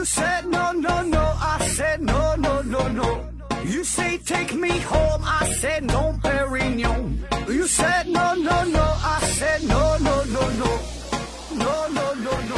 [0.00, 3.20] You said no, no, no, I said no, no, no, no.
[3.66, 7.18] You say take me home, I said no, Perignon.
[7.46, 10.78] You said no, no, no, I said no, no, no, no.
[11.52, 12.56] No, no, no, no.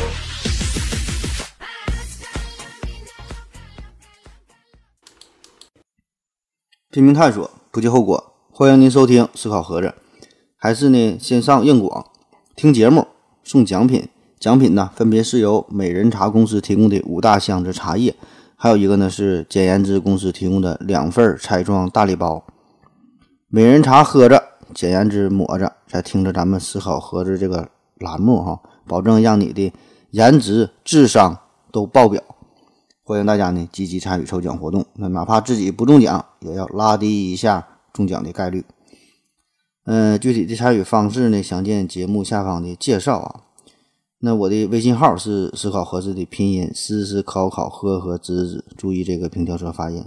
[6.93, 8.35] 拼命探索，不计后果。
[8.53, 9.89] 欢迎您收听《思考盒子》，
[10.57, 12.07] 还是呢，先上硬广
[12.55, 13.09] 听节目
[13.43, 14.09] 送奖品，
[14.43, 18.13] 奖品呢分别是由美人茶公司提供的五大箱子茶叶，
[18.57, 22.45] 还有一个呢是简言之公司提供的两份彩妆大礼包。
[23.47, 24.43] 美人茶喝着，
[24.75, 27.69] 简言之抹着，再听着咱们思考盒子这个
[27.99, 29.73] 栏目哈，保证让你的
[30.11, 31.39] 颜值、智商
[31.71, 32.21] 都爆表。
[33.05, 38.65] 欢迎大家呢积极参与抽奖活动，那哪怕自己不中奖，也要拉低一下中奖的概率。
[39.85, 43.41] 嗯、具体的参与方式呢，详见节目下方的介绍啊。
[44.25, 50.05] 那我的微信号是思考盒子的拼音，思思考考呵呵子子，注意这个平翘舌发音。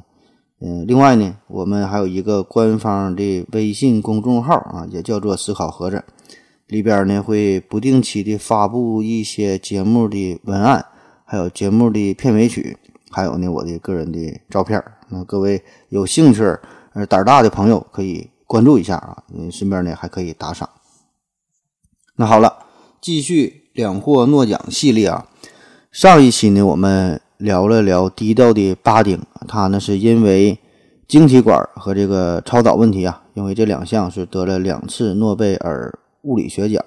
[0.62, 6.02] 嗯、另外呢，我们还有一个官方的微信公众号啊，也叫做思考盒子，
[6.68, 10.86] 里边呢会不定期的发布一些节目的文案，
[11.26, 12.78] 还有节目的片尾曲，
[13.12, 14.82] 还有呢我的个人的照片。
[15.10, 16.42] 那各位有兴趣
[16.94, 20.70] 呃胆大的朋友可以关注一下啊，嗯，顺便呢还可以打赏。
[22.16, 22.60] 那好了，
[23.02, 25.28] 继续两获诺奖系列啊。
[25.92, 30.58] 上一期呢，我们聊了聊低调的巴丁，他呢是因为
[31.08, 36.82] 晶体管和这个超导问题啊，因为这两项是得了两次诺贝尔物理学奖。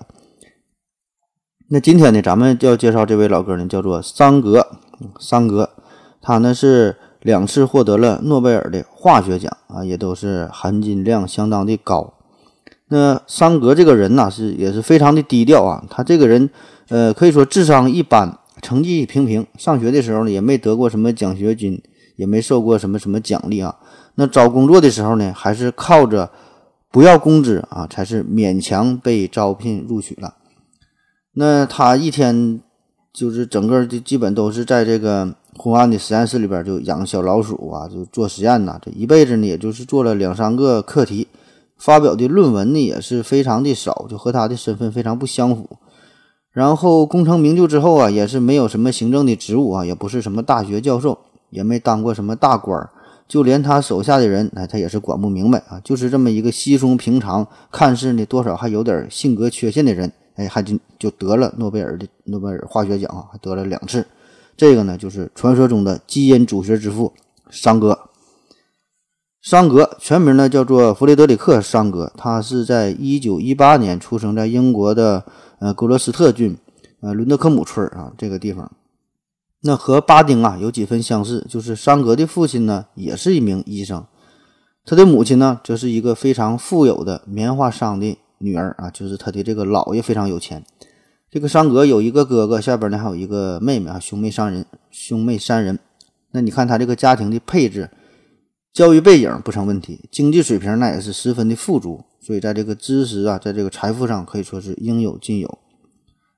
[1.68, 4.66] 那今天呢，咱们就要介绍这位老哥呢，叫做桑格。
[5.20, 5.68] 桑格，
[6.22, 12.14] 他呢是两次获得了诺贝尔的化学奖啊，也都是含金量相当的高。
[12.90, 15.84] 那桑格这个人呢，是也是非常的低调啊。
[15.90, 16.48] 他这个人，
[16.88, 19.46] 呃，可以说智商一般，成绩平平。
[19.58, 21.82] 上学的时候呢，也没得过什么奖学金，
[22.16, 23.76] 也没受过什么什么奖励啊。
[24.14, 26.30] 那找工作的时候呢，还是靠着
[26.90, 30.34] 不要工资啊，才是勉强被招聘录取了。
[31.34, 32.60] 那他一天
[33.12, 38.78] 就是整个就基本都是在这个昏暗的实验室里边就养小老鼠啊，就做实验呐。
[38.82, 41.28] 这一辈子呢，也就是做了两三个课题，
[41.76, 45.76] 发表的论文呢也是非常的少，就和他的身份非常不相符。
[46.58, 51.16] 然后功成名就之后啊，也是没有什么行政的职务啊，也不是什么大学教授，
[51.50, 52.90] 也没当过什么大官儿，
[53.28, 64.04] 就连他手下的人，哎，他也是管不明白啊，就是这么一个稀松平常，看似呢多少还有点性格缺陷的人，哎，还就就得了诺贝尔的诺贝尔化学奖啊，还得了两次。
[64.56, 67.12] 这个呢，就是传说中的基因组学之父
[67.52, 67.96] 桑格。
[69.40, 75.24] 桑格全名呢叫做弗雷德里克·桑格，他是在一九一八年出生在英国的
[75.60, 76.56] 呃格罗斯特郡
[77.00, 78.70] 呃伦德科姆村啊这个地方。
[79.60, 84.06] 那和巴丁啊有几分相似，就是桑格的父亲呢也是一名医生，
[84.84, 90.64] 他的母亲呢则是一个非常富有的棉花商的女儿啊，就是他的这个姥爷非常有钱。
[91.30, 95.78] 这个桑格有一个哥哥，下边呢还有一个妹妹啊，兄妹三人，兄妹三人。
[96.30, 97.90] 那你看他这个家庭的配置，
[98.78, 105.58] 教育背景不成问题，经济水平那也是十分的富足，所以在这个知识啊，在这个财富上可以说是应有尽有。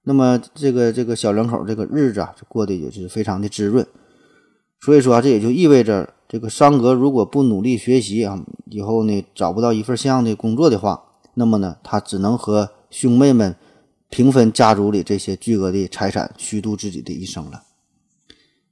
[0.05, 3.87] 那么这个这个小两口这个日子啊，就过得也是非常的滋润。
[4.81, 10.99] 所以说啊，这也就意味着这个桑格如果不努力学习啊，以后呢找不到一份像样的工作的话，
[11.34, 13.55] 那么呢他只能和兄妹们
[14.09, 17.65] 平分家族里这些巨额的财产，虚度自己的一生了。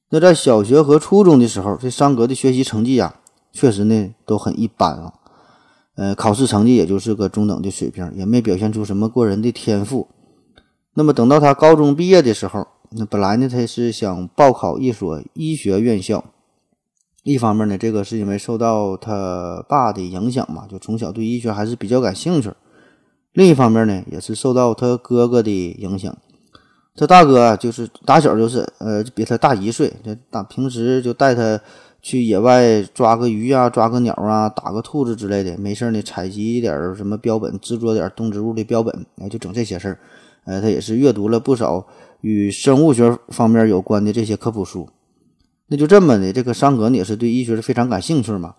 [0.09, 3.18] 那在小学和初中的时候，这桑格的学习成绩啊，
[3.53, 5.13] 确实呢都很一般啊，
[5.97, 10.09] 呃，考试成绩也就是个中等的水平，也没表现出什么过人的天赋。
[10.95, 16.25] 那么等到他高中毕业的时候，那本来呢他是想报考一所医学院校，
[17.23, 22.51] 一方面呢，这个是因为受到他爸的影响嘛，就从小对医学还是比较感兴趣；
[23.33, 26.17] 另一方面呢，也是受到他哥哥的影响。
[26.97, 31.61] 他大哥，就是打小就是呃比他大一岁，这大平时就带他
[32.09, 39.99] 去野外抓个鱼啊、抓个鸟啊、打个兔子之类的，没事呢采集一点什么标本，制作点动植物的标本，哎，就整这些事儿。
[40.47, 41.87] 呃，他也是阅读了不少
[42.23, 44.89] 与生物学方面有关的这些科普书。
[45.67, 48.55] 那就这么的，这个桑格呢也是对医学是非常感兴趣嘛。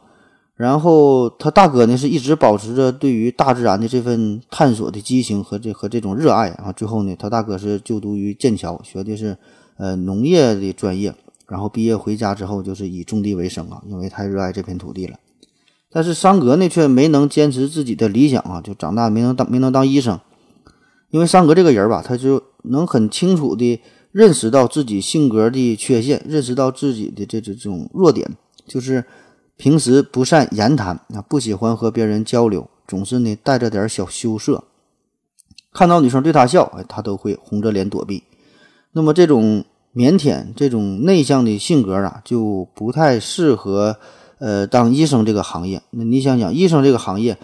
[0.55, 6.71] 然后他大哥呢是一直保持着对于大自然的这份探索的激情和这和这种热爱啊。
[6.71, 9.35] 最后呢，他大哥是就读于剑桥，学的是
[9.77, 11.15] 呃农业的专业。
[11.49, 15.17] 然后毕业回家之后，就是以种地为生啊，因为太热爱这片土地了。
[15.91, 20.19] 但是桑格呢却没能坚持自己的理想啊，就长大没能当没能当医生。
[21.09, 23.81] 因为桑格这个人吧，他就能很清楚的
[24.11, 28.29] 认识到自己性格的缺陷，认识到自己的这这种弱点，
[28.67, 29.03] 就是
[29.57, 34.63] 平时不善言谈啊，不喜欢和别人交流，总是呢带着点小羞涩。
[35.73, 38.23] 看到女生对他笑，他都会红着脸躲避。
[38.91, 43.97] 那么这种腼腆、这种内向的性格啊，就不太适合
[44.39, 45.81] 呃当医生这个行业。
[45.91, 47.37] 那你想想，医生这个行业，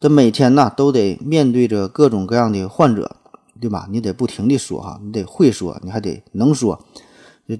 [0.00, 3.16] 这每天呢都得面对着各种各样的患者。
[3.60, 3.86] 对吧？
[3.88, 6.76] 你得不停的说哈，你得会说，你还得能说，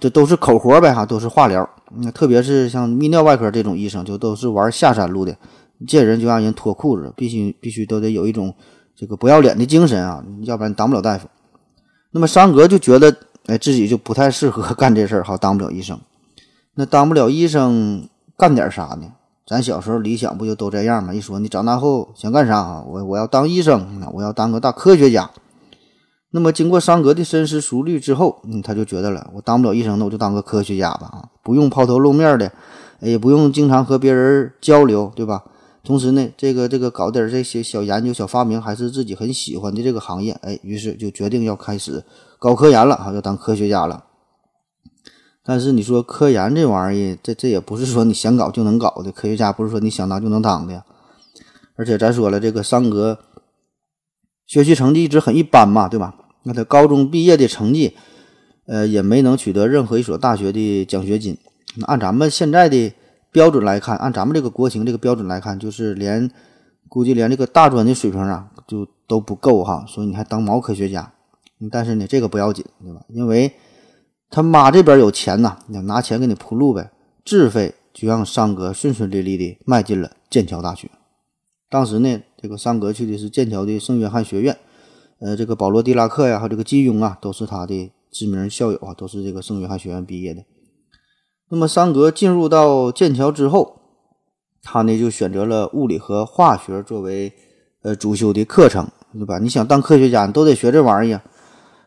[0.00, 1.68] 这都是口活呗哈，都是话聊。
[1.98, 5.36] 那特别是像泌尿外科这种医生，就都是玩下山路的，
[5.86, 8.52] 见人就让人脱裤子，必须必须都得有一种
[8.96, 11.28] 这个不要脸的精神啊，要不然当不了大夫。
[12.10, 13.14] 那么山格就觉得，
[13.46, 15.98] 哎，自己就不太适合 干这事儿哈，当不了医生。
[16.74, 19.12] 那当不了医生，干点啥呢？
[19.46, 21.12] 咱小时候理想不就都这样吗？
[21.12, 22.84] 一说你长大后想干啥啊？
[22.86, 25.30] 我我要当医生，我要当个大科学家。
[26.30, 32.50] 那么经过桑格的深思熟虑之后，嗯，他就觉得了，我当不了医生，那我就当个科学家吧，啊，不用抛头露面的，
[33.00, 35.44] 也不用经常和别人交流，对吧？
[35.84, 42.02] 同时呢，这个这个搞点这些小研究、小发明，还是自己很喜欢的这个行业，哎，于是就决定要开始
[42.42, 44.02] 搞科研了，啊，要当科学家了。
[45.44, 50.82] 但是你说科研这玩意儿，这这也不是说你想搞就能搞的，科学家不是说你想当就能当的，
[51.76, 53.20] 而且咱说了，这个桑格
[54.44, 56.16] 学习成绩一直很一般嘛，对吧？
[56.42, 57.96] 那他高中毕业的成绩，
[58.66, 61.38] 呃，也没能取得任何一所大学的奖学金。
[61.76, 62.92] 那按咱们现在的
[63.30, 66.28] 标准来看，按咱们这个国情这个标准来看，就是连
[66.88, 69.84] 估计连这个大专的水平啊，就都不够哈。
[69.86, 71.12] 所以你还当毛科学家？
[71.70, 73.04] 但是呢，这个不要紧，对吧？
[73.08, 73.52] 因为
[74.30, 76.90] 他妈这边有钱呐，你拿钱给你铺路呗，
[77.24, 80.90] 自费就让桑格顺顺利利的迈进了剑桥大学。
[81.68, 84.56] 当时呢，这个桑格去的是剑桥的圣约翰学院。
[85.20, 90.42] 呃，这个保罗·狄拉克呀，还有这个基庸啊，都是他的知名校友啊，都是这个圣约翰学院毕业的。
[91.48, 93.78] 那么桑格进入到剑桥之后，
[94.62, 97.32] 他呢就选择了物理和化学作为
[97.82, 99.38] 呃主修的课程，对吧？
[99.38, 101.22] 你想当科学家，你都得学这玩意儿。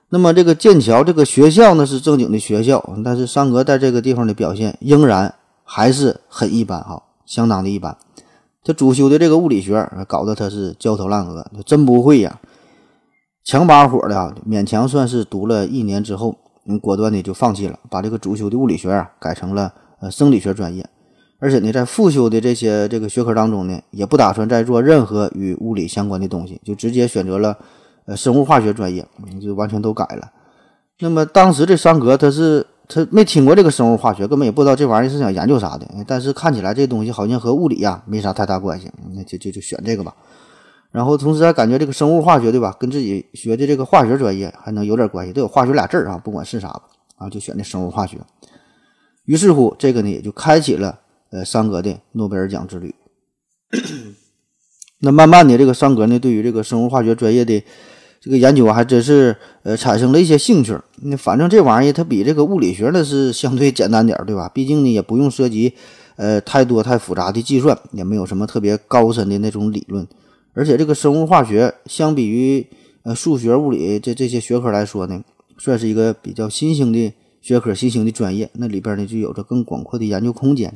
[0.09, 7.97] 那么这个剑桥这个学校呢是正经的学校，但是桑格在这个地方的表现仍然还是很一般哈，相当的一般。
[8.63, 12.39] 他主修的这个物理学搞得他是焦头烂额，他真不会呀。
[13.43, 16.35] 强把火的啊，勉强算是读了一年之后，
[16.65, 20.87] 嗯，果断的就放弃了，把这个主修的物理学啊改成了呃生理学专业，
[21.37, 27.55] 而且呢，在复修的这些这个学科当中呢，也不打算再做任何与物理相关的东西，就直接选择了
[28.05, 29.05] 呃生物化学专业，
[29.41, 30.31] 就完全都改了。
[30.99, 40.15] 那么当时这桑格他是他没听过这个生物化学，根本也不知道这玩意儿是想研究啥的，但是看起来这东西好像和物理呀没啥太大关系，那就就就选这个吧。
[40.91, 46.83] 然后同时还感觉这个生物化学对吧，跟自己学的这个化学专业还能有点关系，都有化学俩字儿啊，不管是啥吧，
[47.17, 48.17] 啊就选的生物化学。
[49.25, 50.99] 于是乎，这个呢也就开启了
[51.31, 52.95] 呃桑格的诺贝尔奖之旅。
[55.01, 57.61] 那慢慢的，这个桑格呢对于这个生物化学专业的
[58.19, 60.75] 这个研究，还真是呃产生了一些兴趣。
[61.01, 64.49] 那反正这玩意儿它比这个物理学呢是相对简单点儿，对吧？
[64.53, 65.73] 毕竟呢也不用涉及
[66.15, 70.07] 呃太多太复杂的计算，也没有什么特别高深的那种理论。
[70.53, 72.65] 而且这个生物化学相比于
[73.03, 75.21] 呃数学、物理这这些学科来说呢，
[75.57, 78.49] 算是一个比较新兴的学科、新兴的专业。
[78.53, 80.73] 那里边呢就有着更广阔的研究空间。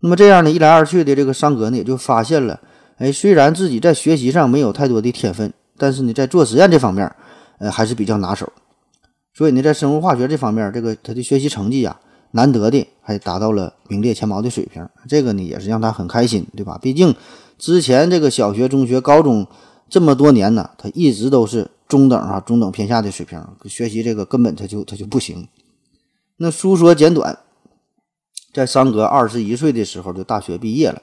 [0.00, 2.60] 那么这样呢一来二去的，这个桑格呢也就发现了，
[2.98, 7.10] 哎，虽然自己在学习上没有太多的天分，但是呢在做实验这方面，
[7.58, 8.52] 呃还是比较拿手。
[9.32, 12.00] 所以呢在生物化学这方面，这个他的学习成绩啊，
[12.32, 14.88] 难得的还达到了名列前茅的水平。
[15.08, 16.78] 这个呢也是让他很开心，对吧？
[16.80, 17.14] 毕竟。
[17.56, 19.46] 之前这个小学、中学、高中
[19.88, 25.46] 这么多年呢，他一直都是中等啊，中等偏下的水平，学习这个根本他就他就不行。
[26.38, 27.38] 那书说简短，
[28.52, 31.00] 在桑格二十一岁的时候就大学毕业了。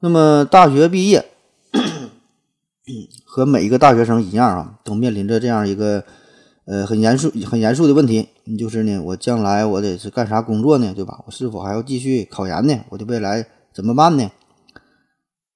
[0.00, 1.24] 那么大学毕业，
[3.24, 6.04] 和每一个大学生一样啊，都面临着这样一个
[6.66, 10.92] 呃很严肃、很严肃的问题，就是呢，我将来我得是干啥工作呢？
[10.94, 11.22] 对吧？
[11.26, 12.84] 我是否还要继续考研呢？
[12.90, 14.30] 我的未来怎么办呢？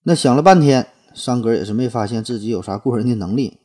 [0.05, 3.59] 那想了半天，三哥也是没发现自己有啥过人的能力。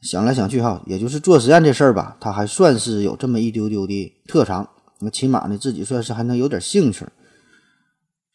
[0.00, 4.68] 想来想去，哈，也就是做实验这事儿吧，他还算是有这么一丢丢的特长。
[5.00, 7.06] 那起码呢，自己算是还能有点兴趣。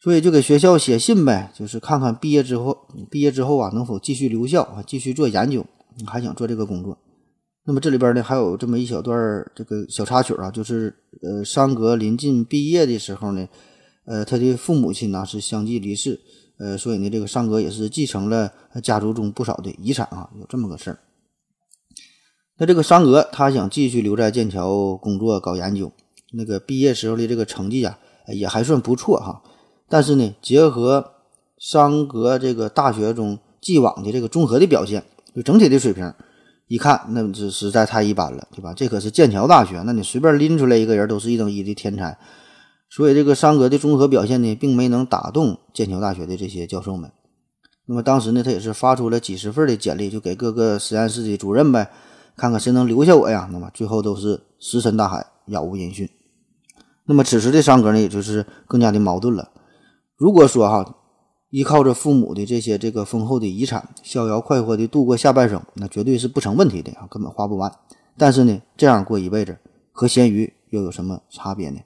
[0.00, 5.66] 所以就给学校写信呗，就是看看毕业之后，毕业之后啊，能否继续留校啊，继续做研究，
[6.06, 6.96] 还想做这个工作。
[7.64, 13.48] 那么这里边呢，还有这么一小段这个小插曲啊，就是呃，桑格临近毕业的时候呢，
[14.04, 16.20] 呃，他的父母亲呢是相继离世。
[16.58, 18.52] 呃，所以呢，这个桑格也是继承了
[18.82, 20.98] 家族中不少的遗产啊，有这么个事儿。
[22.56, 25.92] 那这个桑格他想继续留在剑桥工作搞研究，
[26.32, 27.98] 那个毕业时候的这个成绩啊
[28.34, 29.42] 也还算不错哈。
[29.88, 31.12] 但是呢，结合
[31.58, 35.02] 桑格这个大学中既往的这个综合的表现，
[35.34, 36.12] 就整体的水平，
[36.66, 38.74] 一看那这实在太一般了，对吧？
[38.74, 42.18] 这可是剑桥大学，那你随便拎出来一个人都是一等一的天才。
[42.90, 47.10] 所以这个桑格的综合表现呢，并没能打动剑桥大学的这些教授们。
[47.86, 51.90] 那么当时呢，他也是发出了几十份的简历，就给各个实验室的主任呗，
[52.36, 53.48] 看看谁能留下我呀。
[53.52, 56.08] 那么最后都是石沉大海，杳无音讯。
[57.06, 59.50] 那么此时的桑格呢，也就是更加的矛盾了。
[60.18, 60.96] 如果说哈，
[61.48, 67.72] 依靠着父母的这些这个丰厚的遗产，逍遥快活的度过下半生，那绝对是不成问题的啊，根本花不完。
[68.16, 69.56] 但是呢，这样过一辈子，
[69.92, 71.78] 和咸鱼又有什么差别呢？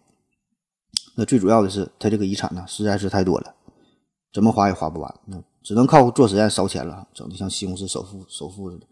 [1.15, 3.55] 那最主要的是，他这个遗产呢，实在是太多了，
[4.33, 5.15] 怎么花也花不完。
[5.27, 5.41] 那。
[5.65, 8.87] 只能靠做实验烧钱了，整的像西红柿首富首富似的。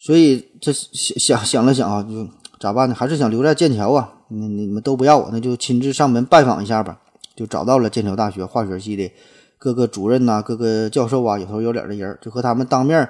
[0.00, 2.26] 所以这想想想了想啊，就
[2.58, 2.94] 咋办呢？
[2.96, 4.12] 还是想留在剑桥啊？
[4.30, 7.00] 你你们都不要我，那就亲自上门拜访一下吧。
[7.38, 9.12] 就找到了剑桥大学化学系的
[9.58, 13.08] 各个主任呐、各个教授啊，有头有脸的人，就和他们当面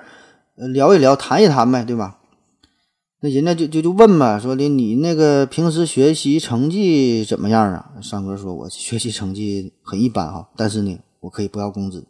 [0.54, 2.18] 聊一聊、谈一谈呗，对吧？
[3.22, 7.92] 那人家就就就问吧，说的你那个平时学习成绩怎么样啊？
[8.02, 12.04] 三哥说，我学习成绩很一般哈，但是呢，我可以不要工资。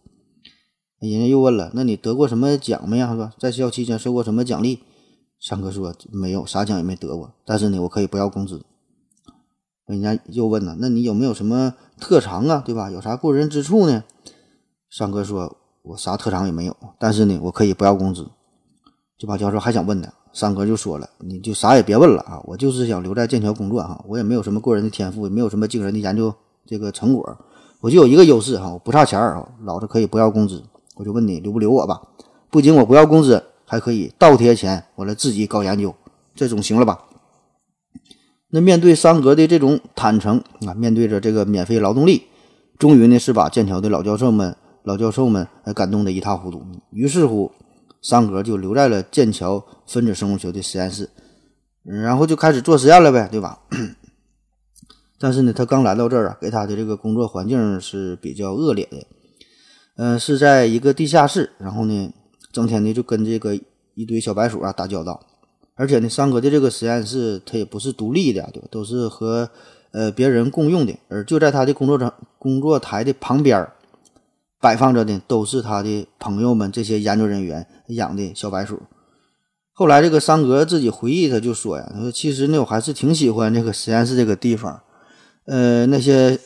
[0.99, 3.13] 人家又问了：“那你得过什么奖没呀？
[3.13, 3.33] 是吧？
[3.39, 4.81] 在校期间受过什么奖励？”
[5.41, 7.33] 三哥说：“没有，啥奖也没得过。
[7.47, 8.65] 但是呢，我可以不要工资。”
[9.87, 12.63] 人家又问了：“那你有没有什么特长啊？
[12.65, 12.91] 对吧？
[12.91, 14.05] 有啥过人之处呢？”
[14.91, 18.29] 三哥说：“我啥特长也没有，但是呢，我可以不要工资。”
[19.19, 22.41] 就把教授还想问呢，三哥就说了：“你就啥也别问了啊！
[22.45, 26.33] 我就是想留在剑桥工作哈，我也没有什么过人的天赋，也没有什么惊人的研究
[26.65, 27.37] 这个成果，
[27.81, 30.63] 我就有一个优势哈，我不差钱儿啊，老子可以不要工资。”
[30.97, 32.01] 我就问你留不留我吧？
[32.51, 35.95] 不仅我不要工资，还可以倒贴钱，我来自己搞研究，
[36.35, 37.05] 这总行了吧？
[38.51, 42.25] 那面对桑格的这种坦诚啊，面对着这个免费劳动力，
[42.79, 46.63] 终于呢是把剑桥的老教授们、老教授们感动得一塌糊涂。
[46.91, 47.53] 于是乎，
[48.01, 51.11] 桑格就留在了剑桥分子生物学的实验室，
[51.83, 53.61] 然后就开始做实验了呗，对吧？
[55.21, 59.07] 但是呢，他刚来到这儿啊，给他的这个工作环境是比较恶劣的。
[59.97, 62.13] 嗯，是在一个地下室，然后呢，
[62.53, 63.59] 整天呢就跟这个
[63.95, 65.21] 一堆小白鼠啊打交道，
[65.79, 68.61] 而且呢，桑格的这个实验室它也不是独立的，对？
[68.71, 69.49] 都是和
[69.93, 73.67] 呃别人共用的，而就在他的工作场工作台的旁边
[74.61, 78.83] 摆放着的都是他的朋友们这些研究人员养的小白鼠。
[79.73, 84.83] 后来这个桑格自己回忆，他就说呀，他说其实呢，我还是挺喜欢这个实验室这个地方，
[85.47, 86.39] 呃，那些。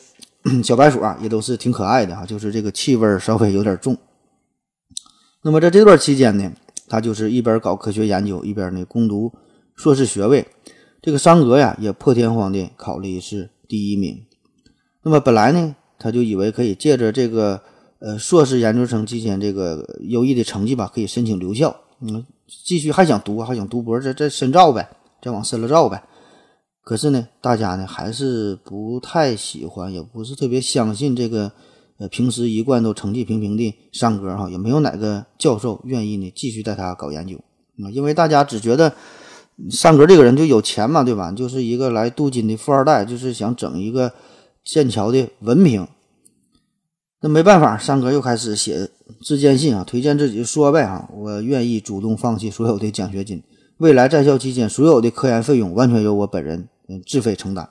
[0.61, 3.95] 小白鼠啊，也都是挺可爱的哈，就是这个气味稍微有点重。
[5.41, 6.51] 那么在这段期间呢，
[6.93, 9.33] 他就是一边搞科学研究，一边呢攻读
[9.75, 10.45] 硕士学位。
[11.01, 14.23] 这个桑格呀，也破天荒的考了一次第一名。
[15.01, 17.59] 那么本来呢，他就以为可以借着这个
[17.97, 22.23] 呃硕士研究生期间这个优异的成绩吧，可以申请留校，嗯，
[22.63, 24.87] 继续还想读，还想读博，再再深造呗，
[25.19, 26.03] 再往深了造呗。
[26.83, 31.51] 可是呢，大家呢还是不太喜欢，也不是特别相信这个，
[31.97, 37.37] 呃，平时一贯都成绩平平的上哥哈，也没有哪个教授愿意呢继续带他搞研究
[37.83, 38.93] 啊，因为大家只觉得
[39.69, 41.31] 上哥这个人就有钱嘛，对吧？
[41.31, 44.11] 就是一个来镀金的富二代，就是想整一个
[44.63, 45.87] 剑桥的文凭。
[47.21, 48.89] 那没办法，上哥又开始写
[49.21, 53.41] 自荐信啊，推荐自己说呗啊，我愿意主动放弃所有的奖学金，
[53.77, 56.67] 未来在校期间所有的科研费用完全由我本人。
[56.89, 57.69] 嗯，自费承担。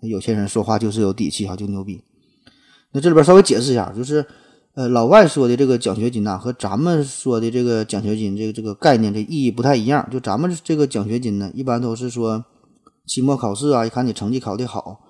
[0.00, 2.02] 有些人说话就是有底气哈，就牛逼。
[2.92, 4.24] 那这里边稍微解释一下，就是，
[4.74, 10.08] 呃，老外说的这个奖学金呐，和咱们说的这个奖学金这个这个概念这意义不太一样。
[10.10, 12.44] 就咱们这个奖学金呢，一般都是说，
[13.06, 15.00] 期末考试啊，一看你成绩考得好，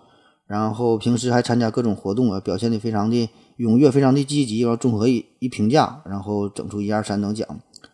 [0.46, 7.46] 然后平时还参加各种活动啊，表现的非常的踊跃，非常的积极，然后综合一一评价，然后整出一二三等奖，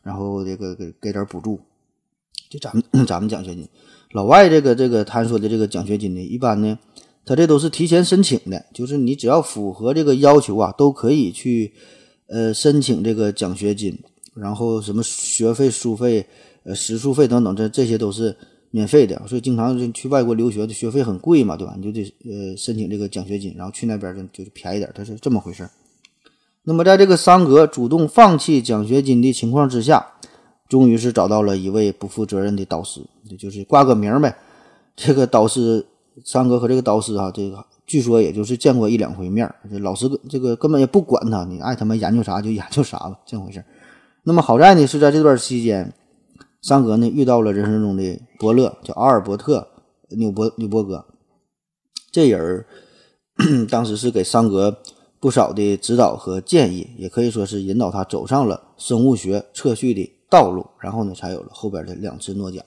[0.03, 1.61] 然后这个给给点补助。
[2.49, 3.69] 就咱们 咱们奖学金。
[4.13, 6.79] 老外这个这个他说的这个奖学金呢，一般呢，
[7.27, 11.73] 他这都是提前申请的，就是你只要符合这个要求啊，都可以去
[12.29, 13.99] 呃申请这个奖学金，
[14.35, 16.25] 然后什么学费、书费、
[16.63, 18.35] 呃食宿费等等，这这些都是
[18.71, 19.21] 免费的。
[19.27, 21.75] 所以经常去外国留学的学费很贵嘛，对吧？
[21.77, 25.69] 你就得呃申请这个奖学金，然后去那边就就便宜点，它是这么回事
[26.63, 30.07] 那么在这个桑格主动放弃奖学金的情况之下。
[30.69, 34.37] 终于是找到了一位不负责任的导师，也就是挂个名呗。
[34.97, 35.87] 这个导师
[36.25, 43.65] 三哥和这个导师啊，这个据说也就是见过一两回面这老师这个根本也不管他，你爱他妈研究啥就研究啥吧，这回事
[44.25, 45.93] 那么好在呢，是在这段期间，
[46.63, 49.69] 桑格呢遇到了人生中的伯乐，叫阿尔伯特
[50.11, 51.05] 纽伯纽伯格。
[52.11, 52.67] 这人儿
[53.71, 54.79] 当时是给桑格
[55.21, 62.65] 不少的指导和建议，也可以说是引导他走上了生物学测序的道路，然后呢，才有了后边的两次诺奖。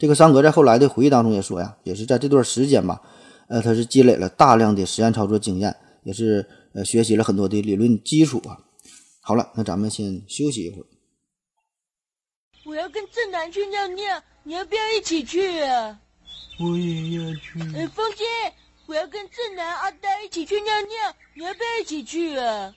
[0.00, 3.02] 这个桑格在后来的回忆当中也说呀，也是在这段时间吧，
[3.48, 8.56] 呃，他是积累了大量的实验操作经验，也是呃学习了很多的理论基础啊。
[9.20, 10.86] 好了，那咱们先休息一会儿。
[12.64, 16.00] 我要跟正南去尿尿，你要不要一起去啊？
[16.60, 17.60] 我也要去。
[17.76, 18.24] 呃，风姐，
[18.86, 22.74] 我要跟正南、阿呆一起去尿尿，你要不要一起去啊？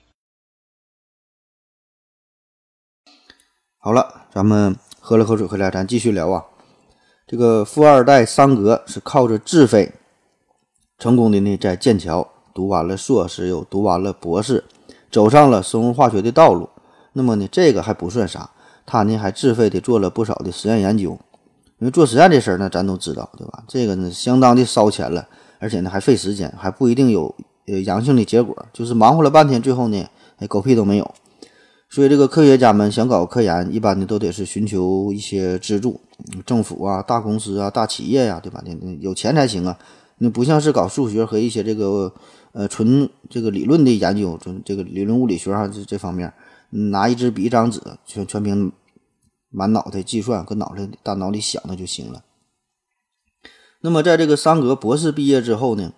[3.78, 6.44] 好了，咱们喝了口水回来，咱继续聊啊。
[7.34, 9.90] 这个富二代桑格是靠着自费
[11.00, 14.62] 成功的呢，在剑桥读完了硕士，又读完了博士，
[15.10, 16.68] 走上了生物化学的道路。
[17.14, 18.50] 那么呢，这个还不算啥，
[18.86, 21.18] 他呢还自费的做了不少的实验研究。
[21.80, 23.64] 因为做实验这事儿呢，咱都知道，对吧？
[23.66, 25.26] 这个呢，相当的烧钱了，
[25.58, 27.34] 而且呢还费时间，还不一定有
[27.66, 31.14] 呃阳性的结果，就是忙活了半天，最后呢，哎，狗屁都没有。
[31.94, 36.00] 所以，这个科学家们想搞科研，一般的都得是寻求一些资助，
[36.44, 38.60] 政府啊、大公司啊、大企业呀，对吧？
[38.66, 39.78] 那那有钱才行啊。
[40.18, 42.12] 那不像是搞数学和一些这个
[42.50, 46.32] 呃纯这个理论的研究，纯这个理论物理学啊这这方面，
[46.70, 48.72] 拿一支笔、一张纸，全全凭
[49.50, 52.24] 满脑袋计算，搁脑袋大脑里想的就行了。
[53.82, 55.92] 那么，在这个桑格博士毕业之后呢？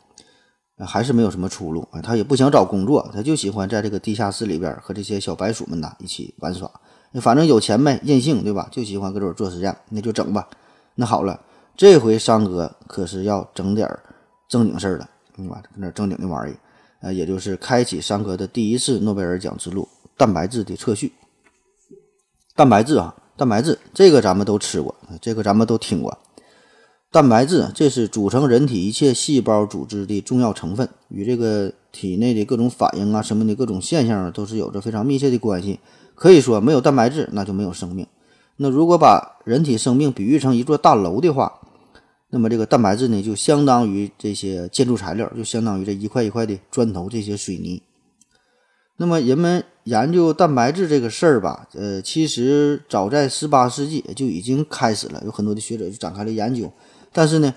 [0.85, 2.03] 还是没有什么出路啊！
[2.03, 6.71] 他也不想找工作，他就喜欢在这个地下室里边和这些小白鼠们呐一起玩耍。
[7.23, 8.69] 反正有钱呗，任性对吧？
[8.71, 10.47] 就喜欢搁这做实验，那就整吧。
[10.97, 11.41] 那好了，
[11.77, 13.89] 这回三哥可是要整点
[14.49, 15.63] 正经事儿了，对吧？
[15.73, 16.59] 整点正经的玩意儿，
[17.01, 21.15] 呃，也就是开启三哥的第一次诺贝尔奖之路——蛋白质的测序。
[22.55, 26.19] 蛋白质啊，蛋白质这个咱们都吃过，这个咱们都听过。
[27.13, 35.81] 蛋白质，这是组成人体一切细胞组织的重要成分，与这个体内的各种反应啊、什么的各种现象都是有着非常密切的关系。
[36.15, 38.07] 可以说，没有蛋白质，那就没有生命。
[38.57, 41.61] 那如果把人体生命比喻成一座大楼的话，
[42.31, 47.83] 那么这个蛋白质呢，就相当于这些建筑材料，就相当于这一块一块的砖头、这些水泥。
[48.99, 56.73] 那么人们研究蛋白质这个事儿吧，呃，其实早在十八世纪就已经开始了，有很多的学者就展开了研究。
[57.17, 57.55] 但是呢，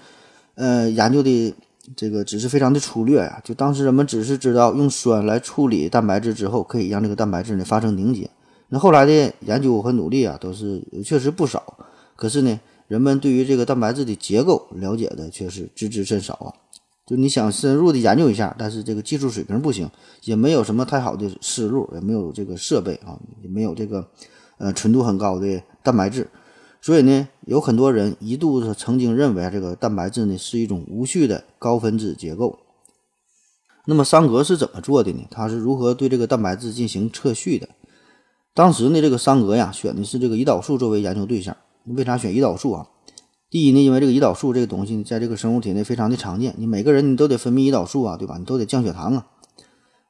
[0.56, 1.54] 呃，研究的
[1.98, 3.42] 这个只是非常的粗略呀。
[3.44, 8.30] 就当时人们只是知道用酸来处理蛋白质之后，可以让这个蛋白质呢发生凝结。
[8.70, 11.78] 那后来的研究和努力啊，都是确实不少。
[12.16, 16.48] 可是呢，人们对于这个蛋白质的结构了解的却是知之甚少啊。
[17.06, 19.90] 就你想深入的研究一下，但是这个技术水平不行，
[20.24, 24.08] 也没有什么太好的思路，也没有这个设备啊，也没有这个
[24.58, 26.26] 呃纯度很高的蛋白质。
[26.82, 32.58] 所以呢，有很多人一度是曾经认为这个蛋白质呢是一种无序的高分子结构。
[33.86, 35.26] 那么桑格是怎么做的呢？
[35.30, 37.68] 他是如何对这个蛋白质进行测序的？
[38.54, 41.58] 当时呢，这个桑格呀选的是这个胰岛素作为研究对象。
[41.86, 42.88] 为啥选胰岛素啊？
[43.50, 48.38] 第一呢，因为这个胰岛素这个东西在这个生物体内非常的常见，你每个人你都得分泌胰岛素啊，对吧？
[48.38, 49.28] 你都得降血糖啊。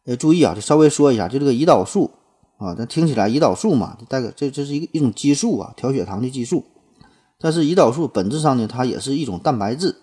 [0.06, 2.12] 呃，注意啊，就稍微说一下，就这个胰岛素。
[2.60, 6.66] 啊，咱听起来胰岛素嘛，大概这这是一个一种激素啊，调血糖的激素。
[7.40, 9.96] 但是胰岛素本质上呢，它也是一种蛋白质，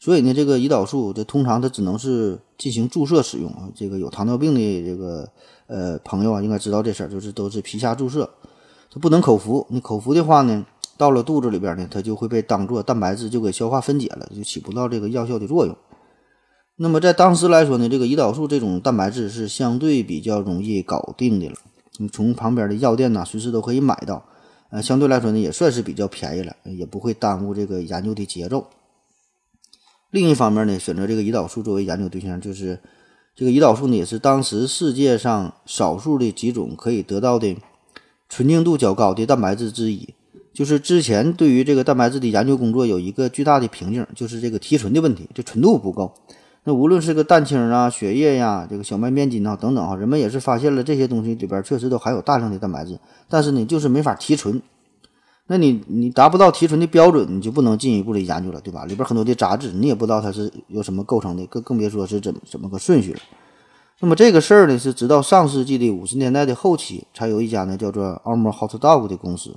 [0.00, 3.70] 所以呢，这个胰岛素这通常它只能是进行注射使用啊。
[3.72, 5.30] 这个有糖尿病的这个
[5.68, 8.28] 呃朋友啊，应该知道这事儿，就是都是皮下注射，
[8.92, 9.64] 它不能口服。
[9.70, 15.76] 你口服的话呢，到了肚子里边呢，它就会被当做蛋白质就给消化分解了，就起不到这个药效的作用。
[16.78, 21.54] 那么在当时来说呢，这个胰岛素这种蛋白质是相对比较容易搞定的了。
[22.12, 24.24] 从旁边的药店呐，随时都可以买到，
[24.70, 28.66] 呃，相对来说呢，也算是比较便宜了，也不会耽误这个研究的节奏。
[30.10, 32.78] 另一方面呢，选择这个胰岛素作为研究对象，就是
[33.34, 37.56] 这个胰岛素呢，也是当时世界上少数的几种可以得到的
[38.28, 40.14] 纯净度较高的蛋白质之一。
[40.54, 46.14] 就是之前对于这个蛋白质的研究工作有一个巨大的瓶颈，就是这个提纯的问题，这纯度不够。
[46.68, 52.98] 那无论是个蛋清啊、血液呀、这个小麦面筋呐等等啊，人们也是发现了这些东西里边确实都含有大量的蛋白质，
[53.28, 54.60] 但是呢，就是没法提纯。
[55.46, 58.84] 那你你达不到提纯的标准，你就不能进一步的研究了，对吧？
[58.84, 63.20] 里边很多的杂质，你也不知道它是由什么构成的，更更别说是怎么怎么个顺序了。
[64.00, 69.54] 那么这个事儿呢，是直到上世纪的五十年代的后期，才有一家呢叫做 Almo Hot Dog 的公司，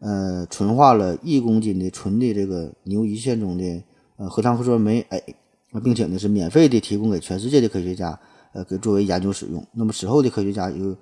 [0.00, 3.82] 呃，纯化了一公斤的纯的这个牛胰腺中的
[4.18, 5.36] 呃核糖核酸酶 A。
[5.72, 8.18] 那并且呢是免费的提供给全世界的科学家，
[8.52, 9.66] 呃，给作为研究使用。
[9.72, 10.94] 那么此后的科学家又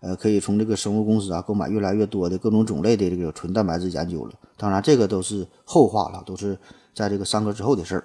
[0.00, 4.32] 呃，可以从这个生物公司啊购买越来越多的各种种类的这个纯蛋白质研究了。
[4.58, 6.58] 当然，这个都是后话了，都是
[6.94, 8.04] 在这个三格之后的事儿。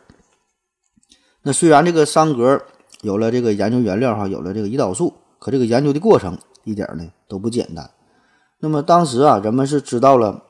[1.44, 2.62] 那虽然这个三格
[3.02, 7.90] 有了这个研究原料哈，有了这个胰岛素，可这个研究的过程一点儿呢都不简单。
[8.60, 10.44] 那么当时啊，人们是知道了，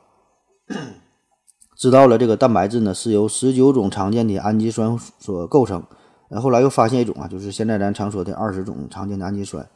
[1.81, 5.83] 知道了这个蛋白质呢是由十九种常见的氨基酸所构成。
[6.29, 9.67] 呃，后来又发现一种啊，就是现在咱常说的二十种常见的氨基酸。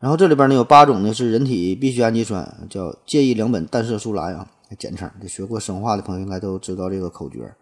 [0.00, 5.08] 然后这里边呢有八种呢是人体必需氨基酸，叫介异两苯单色素蓝啊，简称。
[5.22, 7.54] 这学过生化的朋友应该都知道这个口诀。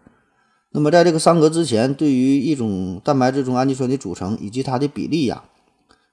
[0.73, 5.45] 那么在这个三格之前，对于一种蛋白质中氨基酸的组成以及它的比例呀，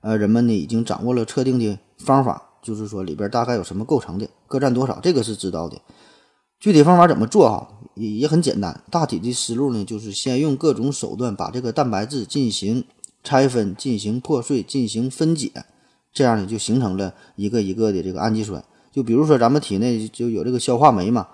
[0.02, 5.78] 呃，人们呢已经掌握了测定的方法，就是说里边大概有什么构成的，各占多少，这个是知道的。
[6.66, 8.82] 具体方法怎么做哈，也也很简单。
[8.90, 12.84] 大体的思路呢，就是先用各种手段把这个蛋白质进行
[13.24, 15.52] 拆分、进行破碎、进行分解。
[16.12, 18.64] 这样呢，就形成了一个一个的这个氨基酸。
[18.92, 21.28] 就比如说，咱们体内就有这个消化酶嘛，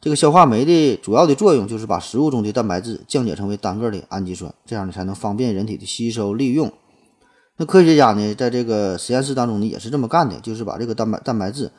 [0.00, 6.72] 这个消化酶的主要的作用就是把食物中的蛋白质降解成为单个的氨基酸，这样呢才能方便人体的吸收利用。
[7.56, 11.72] 那科学家呢，在这个实验室当中呢，也是这么干的，就是把这个蛋白蛋白质，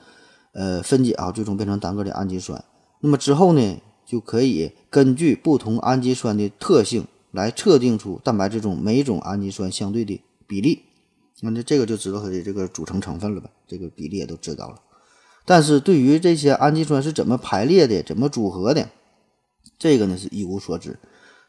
[0.51, 2.61] 呃，分解啊，最终变成单个的氨基酸。
[2.99, 10.83] 那么之后呢，就可以根据不同氨基酸的特性来测定出蛋白质中每种氨基酸相对的比例。
[11.41, 14.75] 那这这个就知道它的这个组成成分了呗，这个比例也都知道了。
[15.45, 18.89] 但是对于这些氨基酸是怎么排列的、怎么组合的，
[19.77, 20.97] 这个呢是一无所知。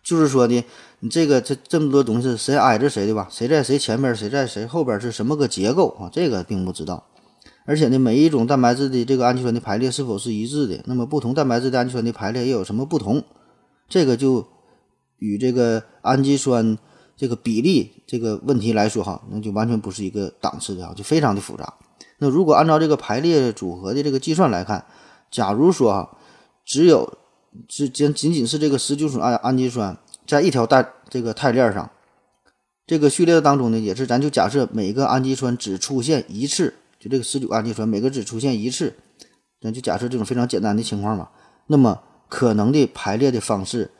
[0.04, 0.64] 就是说呢，
[1.00, 3.28] 你这个这这么多东西谁挨着谁的吧？
[3.30, 6.08] 谁在谁前边，谁在谁后边是什么个结构啊？
[6.12, 7.07] 这个并不知道。
[7.68, 10.82] 而且呢，每一种蛋白质的这个氨基酸的排列是否是一致的？
[10.86, 13.22] 那么不同蛋白质的氨基酸的排列又有什么不同？
[13.88, 14.48] 这个就
[15.18, 16.78] 与这个氨基酸。
[17.20, 21.74] 这个比例这个问题来说哈，那就完全不是一个档次的哈，就非常的复杂。
[22.18, 24.86] 那如果按照这个排列组合的这个计算来看，
[25.28, 26.16] 假如说哈，
[26.64, 27.18] 只有
[27.66, 31.90] 只仅仅仅是这个十九种氨氨基酸在一条带这个肽链上，
[32.86, 38.94] 这个序列当中呢，也是咱就假设每个氨基酸只出现一次，就这个十九氨基酸每个只出现一次，
[39.60, 41.28] 那就假设这种非常简单的情况嘛，
[41.66, 43.90] 那么可能的排列的方式。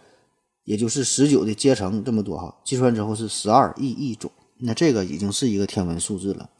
[0.65, 6.51] 也就是十九的阶乘这么多哈，计算之后是十二亿亿种，那这个已经是一个天文数字了。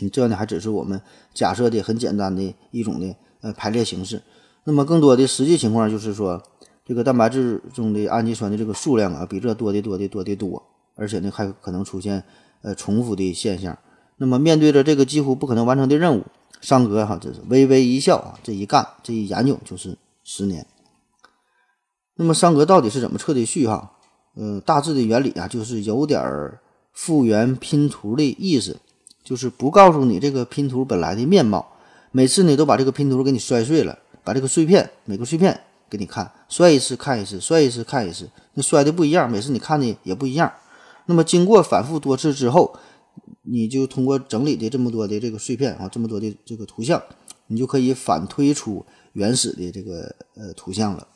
[0.00, 1.00] 你这呢还只是我们
[1.32, 4.20] 假设的很简单的一种的呃排列形式。
[4.64, 6.42] 那么更多的实际情况就是说，
[6.84, 10.62] 这个蛋白质中的氨基酸的这个数量啊，比这多的多的多的多，
[10.94, 12.22] 而且呢还可能出现
[12.60, 13.78] 呃重复的现象。
[14.18, 16.24] 那么面对着这个几乎不可能完成的任务，
[16.60, 20.66] 桑格哈这是微微一笑啊，这一干这一研究就是十年。
[22.16, 23.92] 那么桑格到底是怎么测的序哈？
[24.34, 26.60] 呃，大致的原理啊，就是有点儿
[26.92, 28.76] 复原拼图的意思，
[29.22, 31.74] 就是不告诉你这个拼图本来的面貌，
[32.10, 40.52] 每次呢都把这个拼图给你摔碎了，把这个碎片每个碎片给你看，摔一次看一次，摔一次看一次，那摔的不一样，每次你看的也不一样。
[41.06, 42.76] 那么经过反复多次之后，
[43.50, 47.02] 你就通过整理的这么多的这个碎片啊，这么多的这个图像，
[47.46, 51.08] 你就可以反推出原始的这个呃图像了。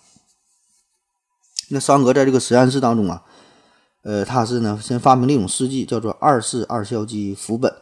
[1.68, 3.22] 那桑格在这个实验室当中啊，
[4.02, 7.72] 呃，他是呢先发明了一种试剂，叫做二四二硝基氟苯。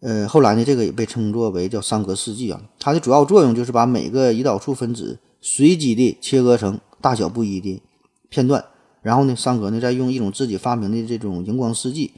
[0.00, 2.62] 呃，后来呢，这个也被称作为叫桑格试剂啊。
[2.78, 7.82] 它的主要作用就是把每个胰岛素分子随机的切割成大小不一的
[8.30, 8.64] 片段，
[9.02, 12.12] 然后呢，桑格呢再用一种自己发明的这种荧光试剂，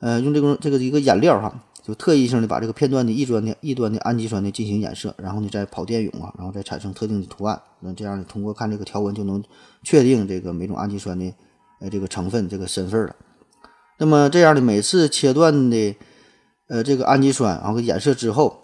[0.00, 1.64] 呃，用这个这个一个颜料哈。
[1.86, 7.60] 就特异性的把这个片段的一端的一端的氨基酸呢进行染色，然后呢再跑电泳啊，然后再产生特定的图案。
[7.80, 9.44] 那这样呢，通过看这个条纹就能
[9.82, 11.30] 确定这个每种氨基酸的
[11.82, 13.14] 呃这个成分这个身份了。
[13.98, 15.94] 那么这样的每次切断的
[16.68, 18.62] 呃这个氨基酸，然后给染色之后，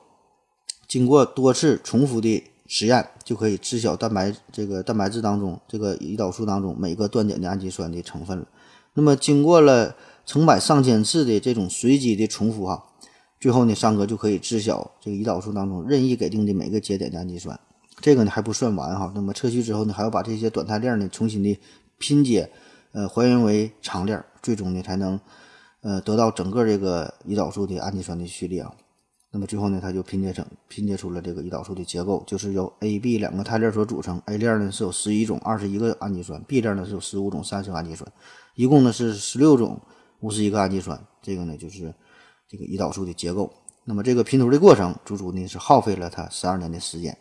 [0.89, 8.47] 经过多次重复的实验，就可以知晓蛋白这个蛋白质当中这个胰岛素当中每个断点的氨基酸的成分了。
[8.95, 9.95] 那么经过了
[10.27, 12.85] 成百上千次的这种随机的重复哈。
[13.41, 17.59] 最后呢，三哥就可以知晓这个胰岛素当中任意给定的每个节点的氨基酸。
[18.01, 21.59] 这个呢还不算完哈，那么测序之后呢，还要把这些短肽链呢重新的
[21.99, 22.51] 拼接，
[22.93, 25.19] 呃，还原为长链，最终呢才能
[25.83, 28.73] 呃得到整个这个胰岛素的氨基酸的序列啊。
[29.33, 34.21] 那么最后呢，它就拼接成拼接出了这个胰岛素的结构，就是由 A、B 两个肽链所组成。
[34.27, 38.11] A 链呢是有十一种二十一个氨基酸，B 链呢是有十五种三十个氨基酸，
[38.55, 39.81] 一共呢是十六种
[40.21, 41.01] 五十一个氨基酸。
[41.23, 41.95] 这个呢就是。
[42.53, 43.49] 这个胰岛素的结构，
[43.85, 47.17] 那么这个拼图的过程，足足呢是耗费了他十二年的时间。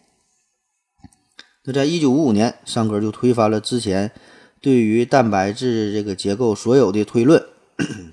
[1.63, 4.11] 那在一九五五年，桑格就推翻了之前
[4.59, 7.45] 对于蛋白质这个结构所有的推论，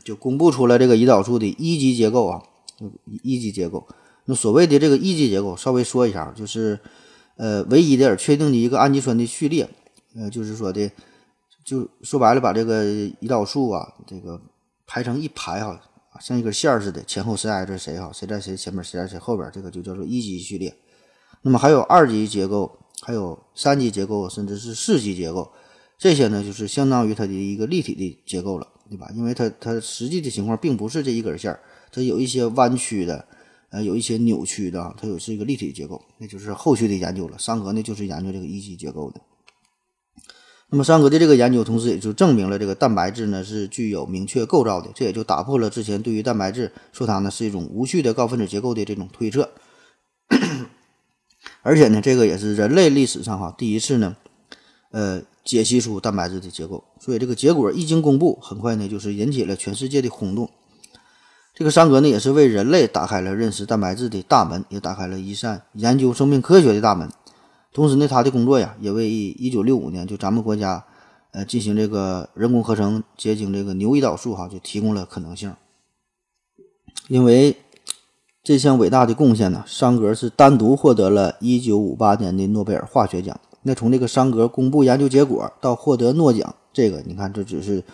[0.05, 2.43] 就公布出了这个胰岛素的一级结构啊，
[3.23, 3.89] 一级结构。
[4.27, 6.79] 那所谓的这个一级结构，稍微说一下，就是
[7.37, 9.67] 呃唯一的确定的一个氨基酸的序列，
[10.15, 10.91] 呃，就是说的，
[11.65, 14.39] 就说白了，把这个胰岛素啊，这个
[14.87, 15.81] 排成一排哈，
[16.21, 20.75] 像一根线儿似的，前后谁挨着谁哈，谁在谁前面，谁在谁后边，这个就叫做一级序列。
[21.43, 25.51] 那么还有二级结构，还有三级结构，甚至是四级结构，
[25.99, 29.11] 这些呢，就是相当于它的一个立体的结构了，对吧？
[29.15, 33.27] 因为它它实际的情况并不是这一根线儿，它有一些弯曲的。
[33.71, 37.37] 呃，有一些扭曲的，它有是一个立体结构，那就是后续的研究了。
[37.37, 39.21] 桑格呢，就是研究这个一级结构的。
[40.69, 49.51] 那么桑格的这个研究，同时也就证明了这个蛋白质呢是具有明确构造的，这也就打破了之前对于蛋白质说它呢是一种无序的高分子结构的这种推测。
[51.63, 54.17] 而且呢，这个也是人类历史上哈第一次呢，
[54.91, 56.83] 呃，解析出蛋白质的结构。
[57.01, 60.51] 所以这个结果一经公布，很快呢就是引起了全世界的轰动。
[61.55, 67.09] 这个桑格呢，也是为人类打开了认识蛋白质的大门，也打开了一扇研究生命科学的大门。
[67.77, 70.83] 同时呢，他的工作呀，也为一九六五年就咱们国家，
[71.33, 75.55] 呃，进行这个人工合成结晶这个牛胰岛素哈，就提供了可能性。
[77.09, 77.55] 因为
[78.43, 83.39] 这项伟大的贡献呢，桑格是单独获得了一九五八年的诺贝尔化学奖。
[83.61, 87.85] 那从这个桑格公布研究结果到获得诺奖，这个你看，这只是。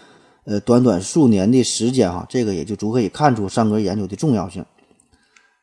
[0.44, 4.64] 呃，短短数年的时间哈，这个也就足可以看出桑格研究的重要性。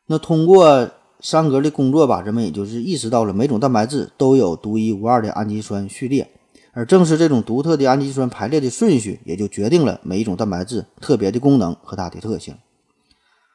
[0.07, 0.89] 那通过
[1.21, 6.29] 桑格的工作吧，人们也就是意识到了每种蛋白质都有独一无二的氨基酸序列，
[6.73, 12.55] 而正是这种独特的氨基酸排列的顺序，也就决定了每一种蛋白质特别的功能和它的特性。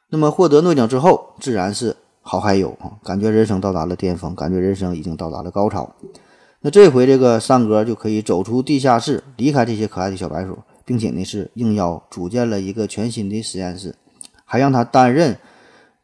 [0.09, 5.95] 那么获得诺奖之后，自然是好嗨哟啊，感觉人生到达了巅峰，感觉人生已经到达了高潮。
[6.61, 10.57] 那这回这个桑格就可以走出地下室，离开这些可爱的小白鼠。
[10.87, 13.95] 并且呢，是应邀组建了一个全新的实验室，
[14.45, 15.35] 还让他担任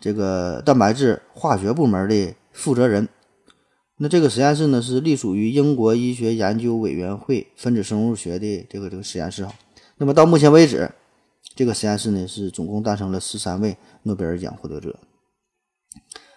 [0.02, 3.08] 这个蛋白质化学部门的负责人。
[3.98, 9.54] 那这个实验室呢，是隶属于英国医学研究委员会分子生物学的这个这个实验室哈。
[9.98, 10.92] 那么到目前为止，
[11.56, 15.00] 这个实验室呢是总共诞生了十三位诺贝尔奖获得者。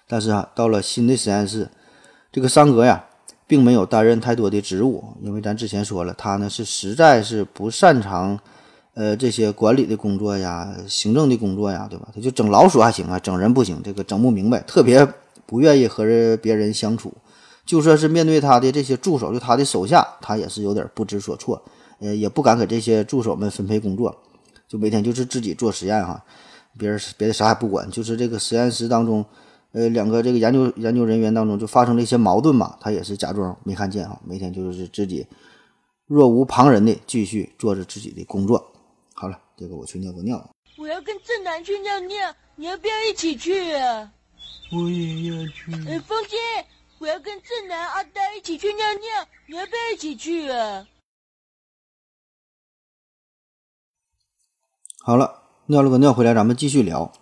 [0.07, 1.69] 但是啊，到了新的实验室，
[2.31, 3.07] 这个桑格呀。
[3.47, 8.41] 并没有担任太多的职务，因为咱之前说了，他呢是实在是不擅长，
[8.95, 12.09] 呃，这些管理的工作呀、行政的工作呀，对吧？
[12.15, 15.07] 他就整老鼠还行啊，整人不行，这个整不明白，特别
[15.47, 17.13] 不愿意和人别人相处。
[17.67, 21.61] 就算是面对他的这些助手，就他的手下，他也是有点不知所措，
[21.99, 24.15] 呃，也不敢给这些助手们分配工作，
[24.69, 26.23] 就每天就是自己做实验哈，
[26.79, 29.25] 别人别的啥也不管，就是这个实验室当中。
[29.73, 35.27] 呃，两个这个研究研究人员当中就发生了一些矛盾嘛，他也是假装没看见哈，每天就是自己
[36.07, 38.65] 若无旁人的继续做着自己的工作。
[39.57, 40.51] 这个我去尿个尿。
[40.77, 44.13] 我要跟正南去尿尿，你要不要一起去啊？
[44.73, 45.73] 我也要去。
[45.89, 46.37] 哎，风姐，
[46.99, 50.87] 我要跟正南、阿呆一起去尿尿，你要不要一起去啊？
[55.05, 57.13] 好了，尿了个尿回来，咱们继续聊。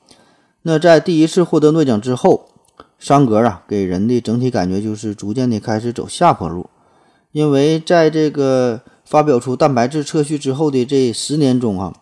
[0.62, 2.55] 那在第一次获得诺奖之后，
[2.99, 6.71] 桑格啊给人的整体感觉就是逐渐的开始走下坡路，
[7.33, 11.92] 因为在这个发表出蛋白质测序之后的这十年中啊，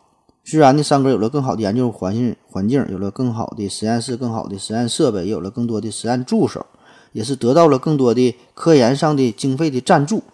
[0.50, 6.66] 虽然呢三哥有了更好的研究环境环境，有了更好的实验室、更好的实验设备，也有了更多的实验助手，
[7.12, 10.24] 也是得到了更多的科研上的经费的赞助，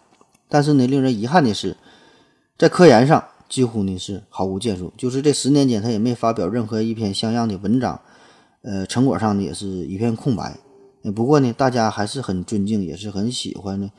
[0.48, 1.76] 但是呢，令人遗憾的是，
[2.56, 8.00] 在科研上几乎呢是毫无建树，就是这十年间他也没发表任何一篇像样的文章。
[8.62, 10.56] 呃，成果上呢也是一片空白。
[11.14, 13.90] 不过呢，大家还是很尊敬，也是很喜欢呢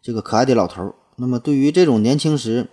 [0.00, 0.94] 这个可爱的老头。
[1.16, 2.68] 那么，对于这种年轻时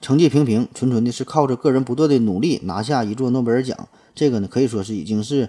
[0.00, 3.76] 成绩平平、纯纯的是靠着个人不断的努力拿下一座诺贝尔奖，
[4.14, 5.48] 这个呢可以说是已经是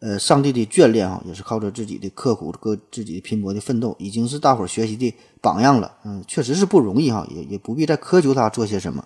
[0.00, 5.92] 呃上帝的眷恋啊，也是靠着自己的刻苦、个自己的拼搏的奋斗，已经是大伙儿学习的榜样了。
[6.04, 9.04] 嗯，确实是不容易哈，也也不必再苛求他做些什么。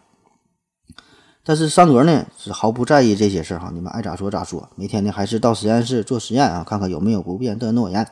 [1.44, 8.07] 但是桑格呢是毫不在意这些事儿哈，你们爱咋说咋说，每天呢还是到实验室做实验啊，看看有没有不变的诺言。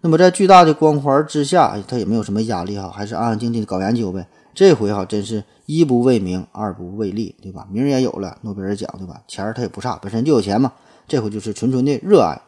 [0.00, 4.26] 那么在巨大的光环之下，他也没有什么压力哈，还是安安静静的搞研究呗。
[4.54, 7.66] 这回哈真是一不为名，二不为利，对吧？
[7.70, 9.22] 名也有了，诺贝尔奖对吧？
[9.26, 10.72] 钱儿他也不差，本身就有钱嘛。
[11.06, 12.40] 这回就是纯纯的热爱。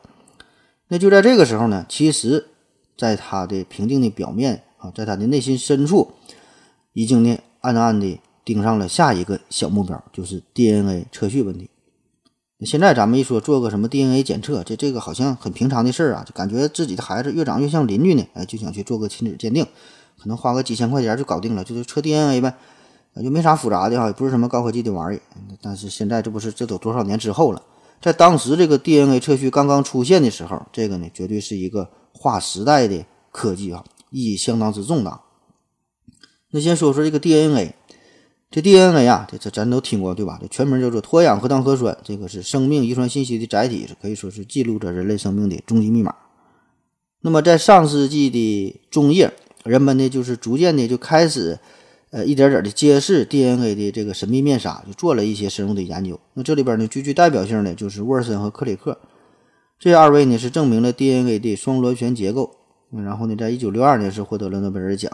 [0.88, 2.46] 那就在这个时候呢，其实
[2.96, 6.12] 在他的平静的表面啊，在他的内心深处，
[6.92, 8.20] 已经呢暗暗的。
[8.46, 11.70] 盯上了下一个小目标，就是 DNA 测序问题。
[12.58, 19.66] 那现在咱们一说做个什么 DNA 检测，这这个好像很平常的事儿啊，就感觉自己的孩子越长越像邻居呢，哎，就想去做个亲子鉴定，
[20.18, 22.54] 可能花个几千块钱就搞定了，就是测 DNA 呗，
[23.22, 25.22] 就没啥复杂的哈，也不是什么高科技的玩意儿。
[25.60, 27.62] 但是现在这不是这都多少年之后了，
[28.00, 35.20] 在当时这个 DNA 测序刚刚出现的时候，这个呢绝对是一个划时代的科技啊，意义相当之重大。
[36.50, 37.74] 那先说说这个 DNA，
[38.50, 40.38] 这 DNA 啊，这这咱都听过对吧？
[40.40, 46.14] 这全名叫做脱氧核糖核酸，这个是生命遗传信息的载体，可以说是记录着人类生命的终极密码。
[47.22, 49.32] 那么在上世纪的中叶，
[49.64, 51.58] 人们呢就是逐渐的就开始。
[52.10, 56.20] 呃，一点点的揭示 DNA 的这个神秘面纱，就做了一些深入的研究。
[56.34, 58.96] 那这里边呢，最具代表性的就是沃森和克里克
[59.80, 62.52] 这二位呢，是证明了 DNA 的双螺旋结构。
[62.92, 65.10] 然后呢，在一九六二年是获得了诺贝尔奖。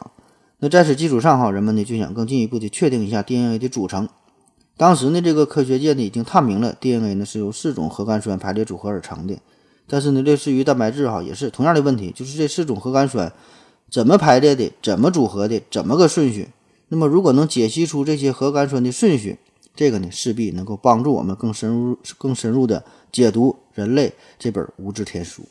[0.58, 4.06] 那在此基础上哈，人们呢就想更进一步的确定一下 DNA 的组成。
[4.76, 9.38] 当时呢，这个科学界呢已经探明了 DNA 呢是由四种核苷酸排列组合而成的。
[9.86, 13.32] 但是呢，类似于蛋白质哈，也是同样的问题，就是这四种核苷酸
[13.90, 16.48] 怎么排列的，怎么组合的，怎么个顺序？
[16.88, 19.38] 那么，如果能解析出这些核苷酸的顺序，
[19.74, 25.44] 这个呢，势必能够帮助我们更深入、更深入的解读人类这本无字天书。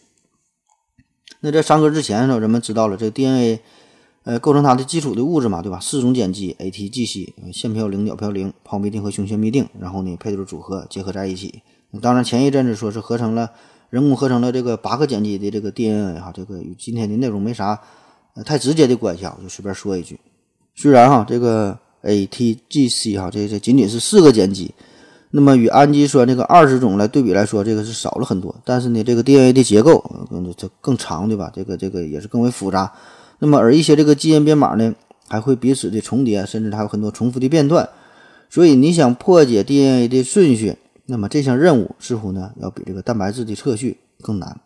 [1.42, 3.62] 那在上课之前呢，人们知道了这个 DNA，
[4.24, 5.80] 呃，构成它的基础的物质嘛，对吧？
[5.80, 11.62] 四种碱基 ATGC、腺嘌呤、鸟嘌呤、抛嘧啶和雄腺嘧啶，然后呢，配对组合结合在一起。
[12.02, 13.52] 当然，前一阵子说是合成了
[13.90, 17.82] 人工合成了这个八个碱基的这个 DNA 哈，这个与今天的内容没啥
[18.36, 20.20] 呃太直接的关系啊，我就随便说一句。
[20.76, 24.74] 虽然哈这个 ATGC 哈这这仅仅是四个碱基，
[25.32, 28.56] 那么与氨基酸这个二十种来对比来说，这个是少了很多。
[28.64, 31.52] 但是呢，这个 DNA 的结构更这更长对吧？
[31.54, 32.94] 这个这个也是更为复杂。
[33.40, 34.94] 那么而一些这个基因编码呢，
[35.28, 37.90] 还会彼此的重叠，甚至还有很多重复的片段。
[38.50, 44.60] 所以你想破解 DNA 的顺序，那么这项任务似乎呢要比这个蛋白质的测序更难。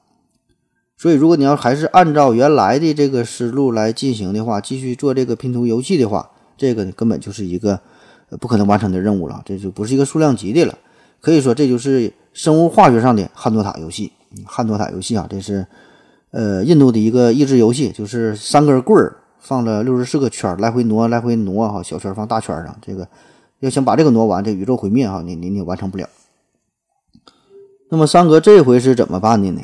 [1.04, 7.78] 所以，如果你要还是按照原来的这个思路来进行的话，继续做这个拼图游戏的话，这个根本就是一个
[8.40, 10.78] 不可能完成的任务了，这就不是一个数量级的了。
[11.20, 14.14] 可以说，这就是生物化学上的汉诺塔游戏。
[14.46, 15.68] 汉诺塔游戏啊，这是
[16.32, 22.74] 呃印度的一个益智游戏，就是三根棍儿放了六十四个圈，来回挪，来回挪哈，小圈放大圈上。
[22.82, 23.06] 这个
[23.60, 26.08] 要想把这个挪完，这宇宙毁灭哈，你你你完成不了。
[27.90, 29.64] 那么三哥这回是怎么办的呢？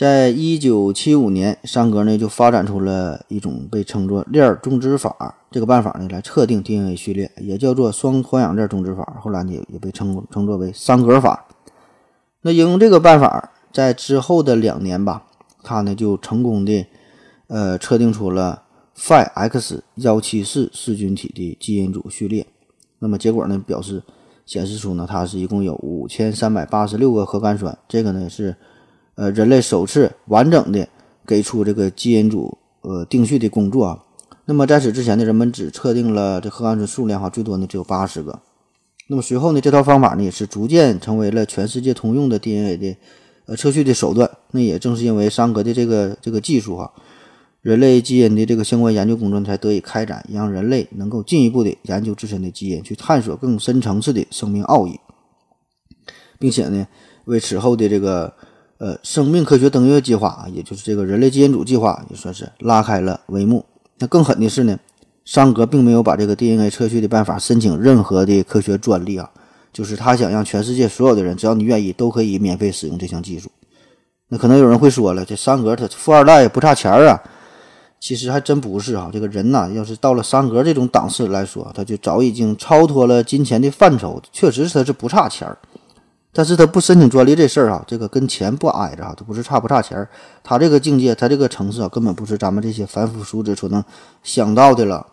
[0.00, 9.18] 在一九七五年，桑格呢就发展出了一种被称作链种植法这个办法呢，来测定 DNA 序列，也叫做双脱氧链种植法。
[9.20, 11.44] 后来呢，也被称称作为桑格法。
[12.40, 15.24] 那应用这个办法，在之后的两年吧，
[15.62, 16.86] 他呢就成功的
[17.48, 18.62] 呃测定出了
[18.96, 22.46] Phi-X 幺七四噬菌体的基因组序列。
[23.00, 24.02] 那么结果呢，表示
[24.46, 27.78] 显示出呢，它是一共有五千三百八十六个核苷酸。
[27.86, 28.56] 这个呢是。
[29.20, 30.88] 呃，人类首次完整的
[31.26, 34.02] 给出这个基因组呃定序的工作啊。
[34.46, 38.40] 那么在此之前呢，人们只测定了这核苷酸数量哈，最多呢只有八十个。
[39.08, 42.96] 那么随后呢，这套方法呢也是逐渐成为了全世界通用的 DNA 的
[43.44, 44.30] 呃测序的手段。
[44.52, 46.90] 那也正是因为桑格的这个这个技术哈，
[47.60, 54.98] 人类基因的这个相关研究工作才得以开展，让人类能够进一步的研究自身的基因，去探索更深层次的生命奥义，
[56.38, 56.86] 并且呢，
[57.26, 58.32] 为此后的这个。
[58.80, 63.62] 呃，生命科学登月计划啊，也就是这个人类基因组计划，也算是拉开了帷幕。
[63.98, 64.78] 那更狠的是呢，
[65.26, 69.28] 桑格并没有把这个 DNA 测序的办法申请任何的科学专利啊，
[69.70, 73.50] 就是他想让全世界所有的人，只要你愿意，都可以免费使用这项技术。
[74.30, 77.20] 那可能有人会说了，这桑格他富二代不差钱儿啊，
[78.00, 79.10] 其实还真不是啊。
[79.12, 85.58] 这个人呐，要是到了桑格这种档次来说，他就早已经超脱了金钱的范畴，确实他是不差钱儿。
[86.32, 90.08] 但是他不申请专利这事儿啊，这个跟钱不挨着啊，他不是差不差钱儿，
[90.44, 93.82] 他这个境界，他这个层次啊，根本不是咱们这些凡夫俗子所能
[94.22, 95.04] 想到的了。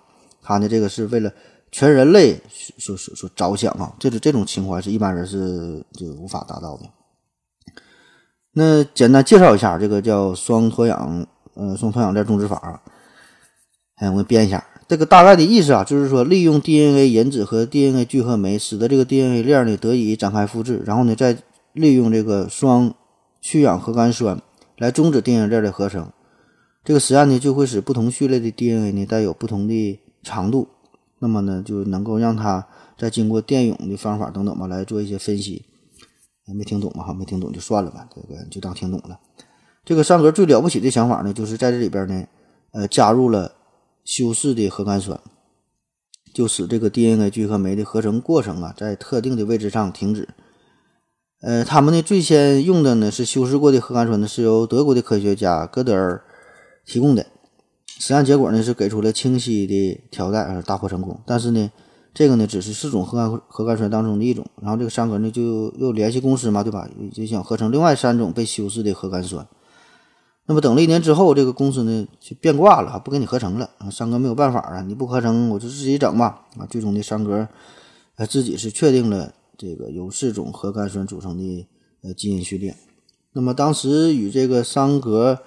[0.44, 1.32] 他呢，这个是为了
[1.72, 2.40] 全人类
[2.78, 6.84] 所所所着想啊，这是这种情怀是一般人是就无法达到的。
[8.54, 11.26] 那简单介绍一下这个叫双脱氧
[11.56, 12.80] 呃双脱氧链种植法啊，
[13.96, 14.64] 哎，我给编一下。
[14.88, 21.38] 这个大概的意思啊，就是说利用 DNA 引子和 DNA 聚合酶，使得这个 DNA 链呢得以展开复制，然后呢再
[21.74, 22.94] 利用这个双
[23.42, 24.42] 去氧核苷酸
[24.78, 26.10] 来终止 DNA 链的合成。
[26.86, 30.70] 这个实验呢就会使不同序列的 DNA 呢带有不同的长度，
[31.20, 32.66] 那么呢就能够让它
[32.98, 35.66] 再经过电泳的方法等等吧来做一些分析。
[36.56, 37.04] 没听懂吧？
[37.04, 39.20] 哈，没听懂就算了吧，这个就当听懂了。
[39.84, 42.24] 这个上格最了不起的想法呢，就是在这里边呢，
[42.72, 43.52] 呃，加入了。
[44.08, 45.20] 修饰的核苷酸，
[46.34, 50.30] 就使这个 DNA 聚合酶的合成过程啊，在特定的位置上停止。
[51.42, 56.24] 呃，他们呢最先用的呢是修饰过的核苷酸呢，是由德国的科学家戈德尔
[56.86, 57.26] 提供的。
[58.00, 61.20] 实验结果呢是给出了清晰的条带，而大获成功。
[61.26, 61.70] 但是呢，
[62.14, 64.48] 这个呢只是四种核苷核苷酸当中的一种。
[64.62, 66.90] 然后这个山格呢就又联系公司嘛，对吧？
[67.12, 69.46] 就想合成另外三种被修饰的核苷酸。
[70.50, 73.70] 那么等了一年之后，这个公司呢就变卦了，不给你合成了。
[73.80, 76.46] 啊，三哥没有办法啊，你不合成，我就自己整吧。
[76.58, 77.46] 啊，最终的三格，
[78.16, 81.68] 呃，自己是确定了这个由四种核苷酸组成的
[82.02, 82.74] 呃基因序列。
[83.34, 85.38] 那么当时与这个桑格，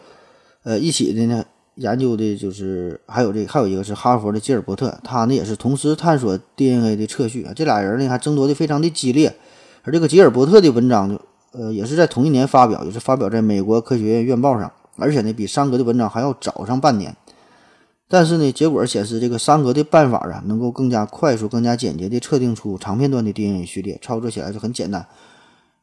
[0.65, 1.47] 呃一起的呢
[1.77, 7.55] 研究的就是还有这还有一个是哈佛的吉尔伯特，他呢也是同时探索 DNA 的测序啊。
[7.57, 9.35] 这俩人呢还争夺的非常的激烈，
[9.83, 11.19] 而这个吉尔伯特的文章就
[11.53, 14.71] 呃也是在同一年发表，也是发表在美国科学院院报上。
[15.01, 17.17] 而且呢，比桑格的文章还要早上半年，
[18.09, 25.07] 但是呢，结果显示这个桑格的办法啊，能够更加快速、更加简洁地测定出长片段的 DNA 序列，操作起来就很简单，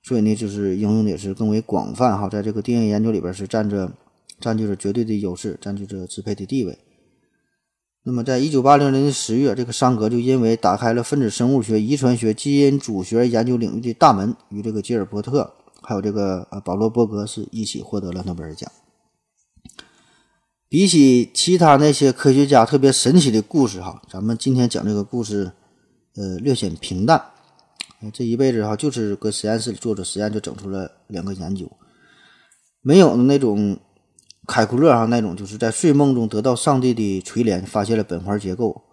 [0.04, 3.92] 所以呢，就是应用的也是更为广泛哈，在这个 DNA 研究里边是占着
[4.40, 6.78] 占据着绝对的优势，占据着支配的地位。
[8.04, 15.52] 那么，在一九八零年的十月，这个桑格就因为打开了分子生物学、遗传学、基因组学研究领域的大门，与这个吉尔伯特
[15.82, 18.72] 还有这个呃保罗伯格是一起获得了诺贝尔奖。
[20.70, 25.50] 比起其他那些科学家特别神奇的故事，哈，咱们今天讲这个故事，
[26.16, 27.22] 呃，略显平淡。
[28.12, 31.72] 这一辈子哈，就是搁实验室里做做实验，就整出了两个研究，
[32.82, 33.78] 没有那种
[34.46, 38.84] 凯库勒哈那种，就是在睡梦中得到上帝的垂怜，发现了苯环结构，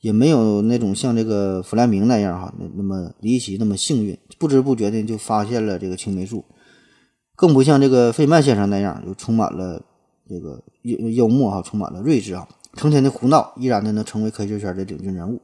[0.00, 6.44] 也没有那种像这个弗莱明那样哈，那那么离奇，那么幸运，不知不觉的就发现了这个青霉素，
[7.34, 9.82] 更不像这个费曼先生那样，就充满了。
[10.28, 15.40] 这个幽幽默哈，充满了睿智啊，成天的胡闹，依然的能成为科学圈的领军人物。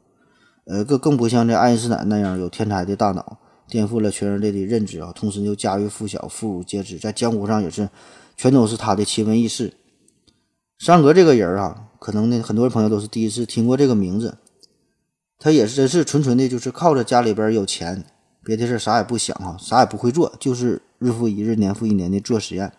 [0.65, 7.89] 呃，更更不像这爱因斯坦那样有天才的大脑，颠覆了全人类的认知啊，同时又家喻户晓、妇孺皆知，在江湖上也是
[8.37, 9.75] 全都是他的奇闻异事。
[10.79, 14.39] 桑格这个人啊，可能呢，很多朋友都是第一次听过这个名字。
[15.39, 18.05] 他也是真是纯纯的，就是靠着家里边有钱，
[18.45, 22.73] 别的事啥也不想哈，啥也不会做，就是日复一日、年复一年的做实验。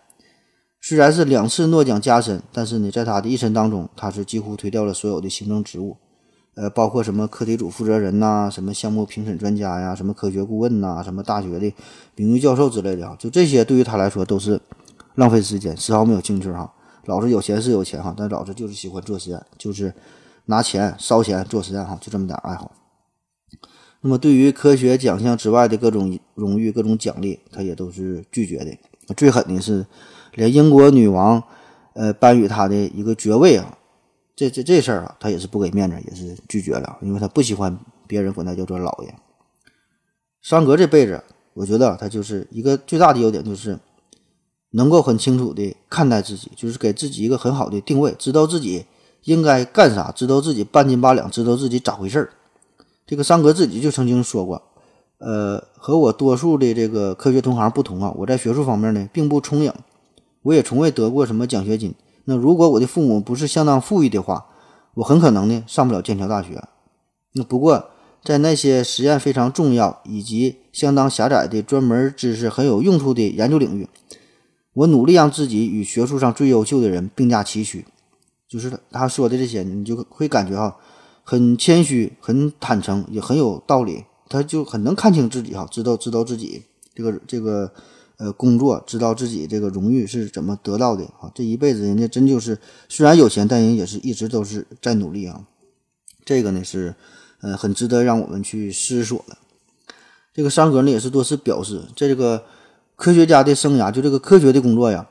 [0.86, 5.96] 虽然是两次诺奖加身，但是呢，在他的一生当中，他是几乎推掉了所有的行政职务，
[6.56, 11.72] 呃，包括什么课题组负责人呐，什么项目评审专家呀，什么科学顾问呐，什么大学的
[12.16, 14.60] 名誉教授之类的啊，就这些对于他来说都是
[15.14, 16.70] 浪费时间，丝毫没有兴趣哈。
[17.06, 19.94] 老子有钱是有钱哈，但老子就是喜欢做实验，就是
[20.44, 22.70] 拿钱烧钱做实验哈，就这么点爱好。
[24.02, 29.14] 那么，对于科学奖项之外的各种荣誉、各种奖励，他也都是拒绝的。
[29.16, 29.86] 最狠的是。
[30.34, 31.42] 连英国女王，
[31.94, 33.78] 呃，颁予他的一个爵位啊，
[34.36, 39.14] 这这这事儿啊，他也是不给面子，也是拒绝了，因为他不喜欢别人管他叫做老爷。
[40.42, 41.22] 桑格这辈子，
[41.54, 43.78] 我觉得他就是一个最大的优点，就是
[44.70, 48.84] 能够很清楚的看待自己，就是给自己一个很好的定位，知道自己
[49.22, 52.30] 应该干啥，知道自己半斤八两，知道自己咋回事儿。
[53.06, 54.60] 这个桑格自己就曾经说过，
[55.18, 59.72] 呃，和我多数的这个科学同行不同啊，我在学术方面呢，并不聪颖。
[60.44, 61.94] 我也从未得过什么奖学金。
[62.26, 64.46] 那如果我的父母不是相当富裕的话，
[64.94, 66.62] 我很可能呢上不了剑桥大学。
[67.32, 67.90] 那不过
[68.22, 73.86] 在那些实验非常重要以及相当狭窄的专门知识很有用处的研究领域，
[74.72, 77.84] 我努力让自己与学术上最优秀的人并驾齐驱。
[78.48, 80.76] 就是他说的这些，你就会感觉哈，
[81.24, 84.04] 很谦虚、很坦诚，也很有道理。
[84.28, 86.62] 他就很能看清自己哈，知道知道自己
[86.94, 87.72] 这个这个。
[88.24, 91.30] 呃，工作知道自己这个荣誉是怎么得到的啊？
[91.34, 92.58] 这一辈子人家真就是
[92.88, 95.42] 虽然有钱，但人也是一直都是在努力啊。
[96.24, 96.94] 这个呢是
[97.42, 99.36] 呃很值得让我们去思索的。
[100.32, 102.44] 这个桑格呢也是多次表示，在这个
[102.96, 105.06] 科学家的生涯，就这个科学的工作呀，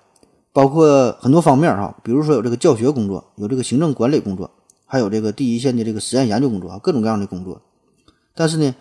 [0.52, 4.50] 包括很多方面哈，比如说有这个教学工作，有这个行政管理工作，
[4.88, 7.62] 还有这个第一线的这个实验研究工作啊，各种各样的工作。
[8.34, 8.74] 但是呢，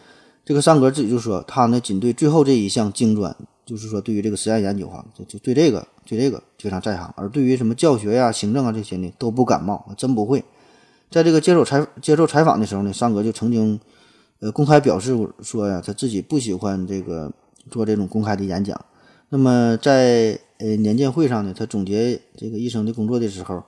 [0.43, 3.37] 这个桑格自己就说，他呢仅对最后这一项精专。
[3.65, 10.43] 就是说，对于这个实验研究哈，就就对这个对这个非常在行，而对于什么教学呀、行政啊这些呢，都不感冒，真不会。
[11.11, 13.79] 在这个接受采接受采访的时候呢，桑格就曾经
[14.41, 17.31] 呃公开表示说呀，他自己不喜欢这个
[17.71, 18.79] 做这种公开的演讲。
[19.29, 23.63] 那么在呃年鉴会上呢，他总结这个一生的工作的时候，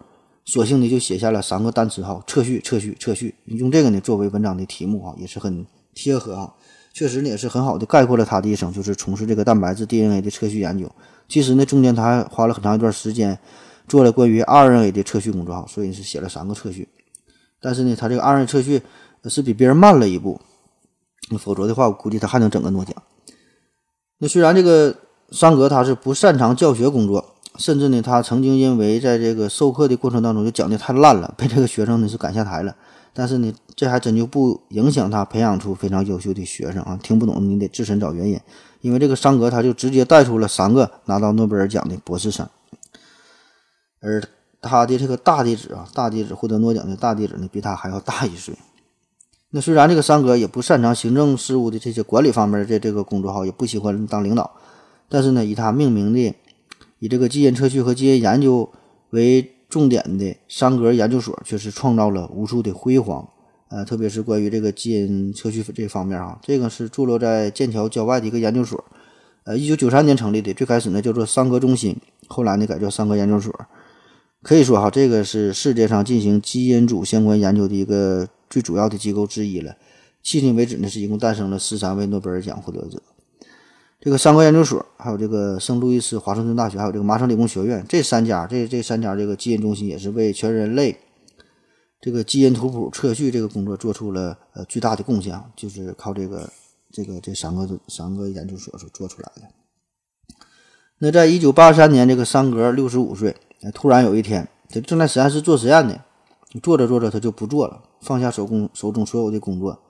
[0.44, 3.34] 索性的就写下了三个单词哈：测序、测序、测序。
[3.44, 5.64] 用这个呢作为文章的题目哈，也是很
[5.94, 6.54] 贴合哈。
[6.94, 10.88] 确实呢，也是很好的概括了他的一生，就是从事这个蛋白质 DNA 的测序研究。
[11.28, 13.36] 其实呢，中间他还花了很长一段时间
[13.88, 16.88] 做了关于 RNA 的测序工作，所以是写了三个测序。
[17.60, 18.80] 但是呢，他这个 RNA 测序
[19.24, 20.40] 是比别人慢了一步，
[21.36, 22.94] 否则的话，我估计他还能整个诺奖。
[24.18, 24.94] 那虽然这个
[25.30, 32.76] 桑格他是不擅长教学工作，甚至呢，他曾经因为在这个授课的过程当中就讲的太烂了，被这个学生呢是赶下台了。
[33.16, 36.98] 但是呢，这还真就不影响他培养出非常优秀的学生啊。
[37.00, 38.38] 听不懂你得自身找原因，
[38.80, 42.46] 因为这个桑格他就直接带出了三个拿到诺贝尔奖的博士生，
[44.00, 44.20] 而
[44.60, 48.54] 他的这个大弟子啊，大弟子获得诺奖的大弟子呢，比他还要大一岁。
[49.50, 54.50] 那虽然这个桑格也不擅长行政事务的这些管理方面的这个工作哈，也不喜欢当领导，
[55.08, 56.34] 但是呢，以他命名的
[56.98, 58.68] 以这个基因测序和基因研究
[59.10, 63.28] 为重点的桑格研究所，却是创造了无数的辉煌。
[63.68, 68.84] 呃，特别是关于这个基因测序这方面啊，这个是坐落在剑桥郊外的一个研究所。
[69.44, 71.96] 呃，一九九三年成立的，最开始呢叫做桑格中心，
[72.28, 73.52] 后来呢改叫桑格研究所。
[74.42, 79.76] 可以说哈，这个是世界上进行基因组相关研究的一个最主要的机构之一了。
[80.22, 83.02] 迄今为止呢，是一共诞生了十三位诺贝尔奖获得者。
[84.04, 90.94] 这个三格研究所，还有这个圣路易斯华盛顿大学，还有这个麻省理工学院，这三家这这三家这个基因中心也是为全人类
[92.02, 96.50] 这个基因图谱测序这个工作做出了呃巨大的贡献，就是靠这个
[96.92, 99.48] 这个这三个三个研究所所做出来的。
[100.98, 103.34] 那在一九八三年，这个桑格六十五岁，
[103.72, 105.98] 突然有一天，他正在实验室做实验呢，
[106.62, 109.80] 做着做着他就不做了，放下手工手中所有的工作，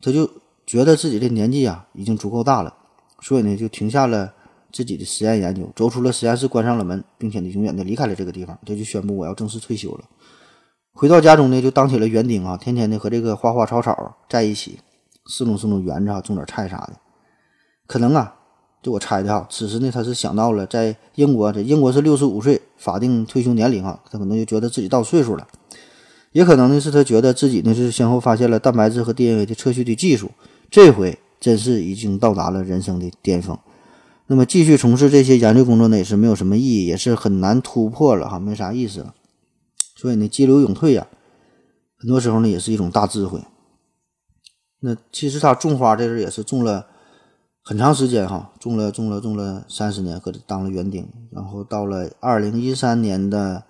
[0.00, 0.26] 他就
[0.64, 2.78] 觉得自己的年纪啊已经足够大了。
[3.20, 4.32] 所以呢，就停下了
[4.72, 8.58] 自己的实验研究，走出了实验室，关上了门，并且呢，永远的离开了这个地方。
[8.64, 10.04] 他就宣布我要正式退休了。
[10.92, 14.78] 回到家中呢，就当起了园丁啊，天天的和这个花花草草在一起，
[15.26, 16.94] 侍弄侍弄园子啊，种点菜啥的。
[17.86, 18.34] 可能啊，
[18.82, 25.46] 就我猜的哈，此时呢，他是想到了在英国，这英国是六十五岁法定退休年龄啊，他可能就觉得自己到岁数了。
[26.32, 30.30] 也可能呢，是他觉得自己呢是先后发现了蛋白质和 DNA 的测序的技术，
[30.70, 31.18] 这回。
[31.40, 33.58] 真是已经到达了人生的巅峰，
[34.26, 39.14] 那么继续从事这些研究工作呢，也是没有什么意义，也是很难突破了哈，没啥意思了。
[39.96, 41.06] 所以呢，激流勇退呀，
[41.98, 43.40] 很多时候呢，也是一种大智慧。
[44.80, 46.86] 那其实他种花这事也是种了
[47.62, 53.64] 很长时间哈，种了种了种了三十年，搁这当了园丁，然后到了二零一三年的。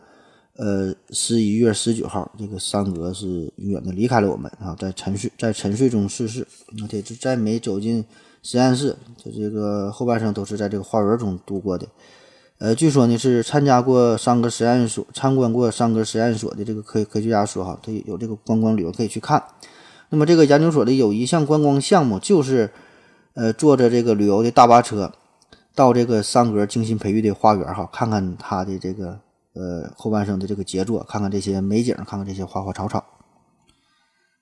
[0.63, 6.47] 呃，十一月十九号，这个桑格是永远的离开了我们啊，在沉睡，在沉睡中逝世。
[6.83, 8.05] 而且就再没走进
[8.43, 8.95] 实验室，
[9.25, 11.87] 他这个后半生都是在这个花园中度过的。
[12.59, 19.43] 呃，据说呢是参加过桑格实验所、参观过桑格实验所的这个科科学家说哈，他有这个观光旅游可以去看。
[20.11, 22.71] 那么这个研究所的有一项观光项目就是，
[23.33, 25.11] 呃，坐着这个旅游的大巴车，
[25.75, 29.21] 到这个桑格精心培育的花园哈，看看他的这个。
[29.55, 33.05] 呃，后半生的这个杰作，看看这些美景，看看这些花花草草。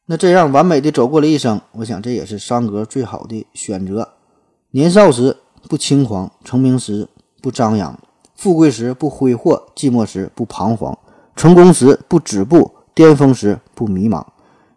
[0.06, 4.10] 那这样完美的走过了一生，我想这也是桑格最好的选择。
[4.70, 5.36] 年少时
[5.68, 7.08] 不轻狂，成名时
[7.42, 7.98] 不张扬，
[8.34, 10.98] 富贵时不挥霍，寂寞时不彷徨，
[11.34, 14.24] 成功时不止步，巅峰时不迷茫。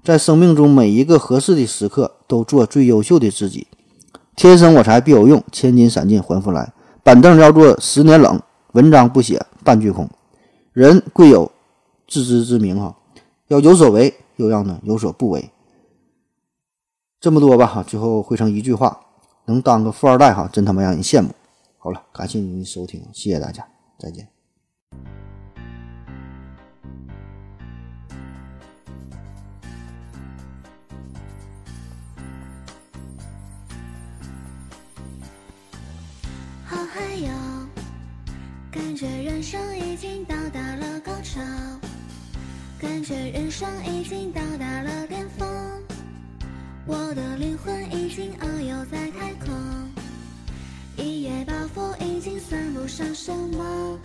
[0.04, 3.68] 在生命中每一个合适的时刻，都做最优秀的自己。
[4.36, 6.74] 天生我材必有用，千金散尽还复来。
[7.04, 10.10] 板凳要坐十年冷，文章不写半句空。
[10.74, 11.52] 人贵有
[12.08, 12.96] 自知之明哈，
[13.48, 15.52] 要有所为，又要呢有所不为。
[17.20, 19.02] 这么多吧哈，最后汇成一句话：
[19.46, 21.30] 能当个富二代哈，真他妈让人羡慕。
[21.78, 23.68] 好了，感谢您的收听，谢谢大家，
[24.00, 24.30] 再见。
[36.66, 37.30] 好嗨哟，
[39.02, 41.42] 觉人生已经到达了高潮。
[42.80, 45.50] 感觉人生已经到达了巅峰，
[46.86, 49.50] 我的灵魂已经遨游在太空，
[50.98, 53.98] 一夜暴富已经算不上什么。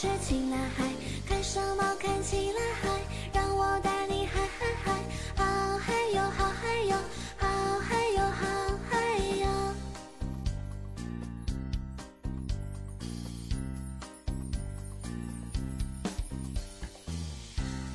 [0.00, 0.84] 吃起来嗨，
[1.28, 2.88] 看什么看起来嗨，
[3.34, 4.92] 让我带你嗨嗨嗨，
[5.36, 6.96] 好嗨哟好嗨哟，
[7.36, 7.46] 好
[7.80, 8.46] 嗨哟好
[8.88, 8.96] 嗨
[9.36, 9.46] 哟，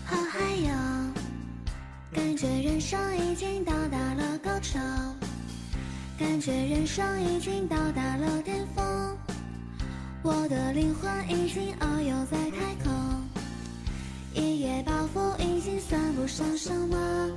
[0.05, 0.69] 好嗨哟，
[2.13, 4.79] 感觉人生已经到达了高潮，
[6.19, 8.64] 感觉人生已经到达了巅。
[10.27, 12.91] 我的灵魂已经遨游在太空，
[14.33, 17.29] 一夜暴富已经算不上什么。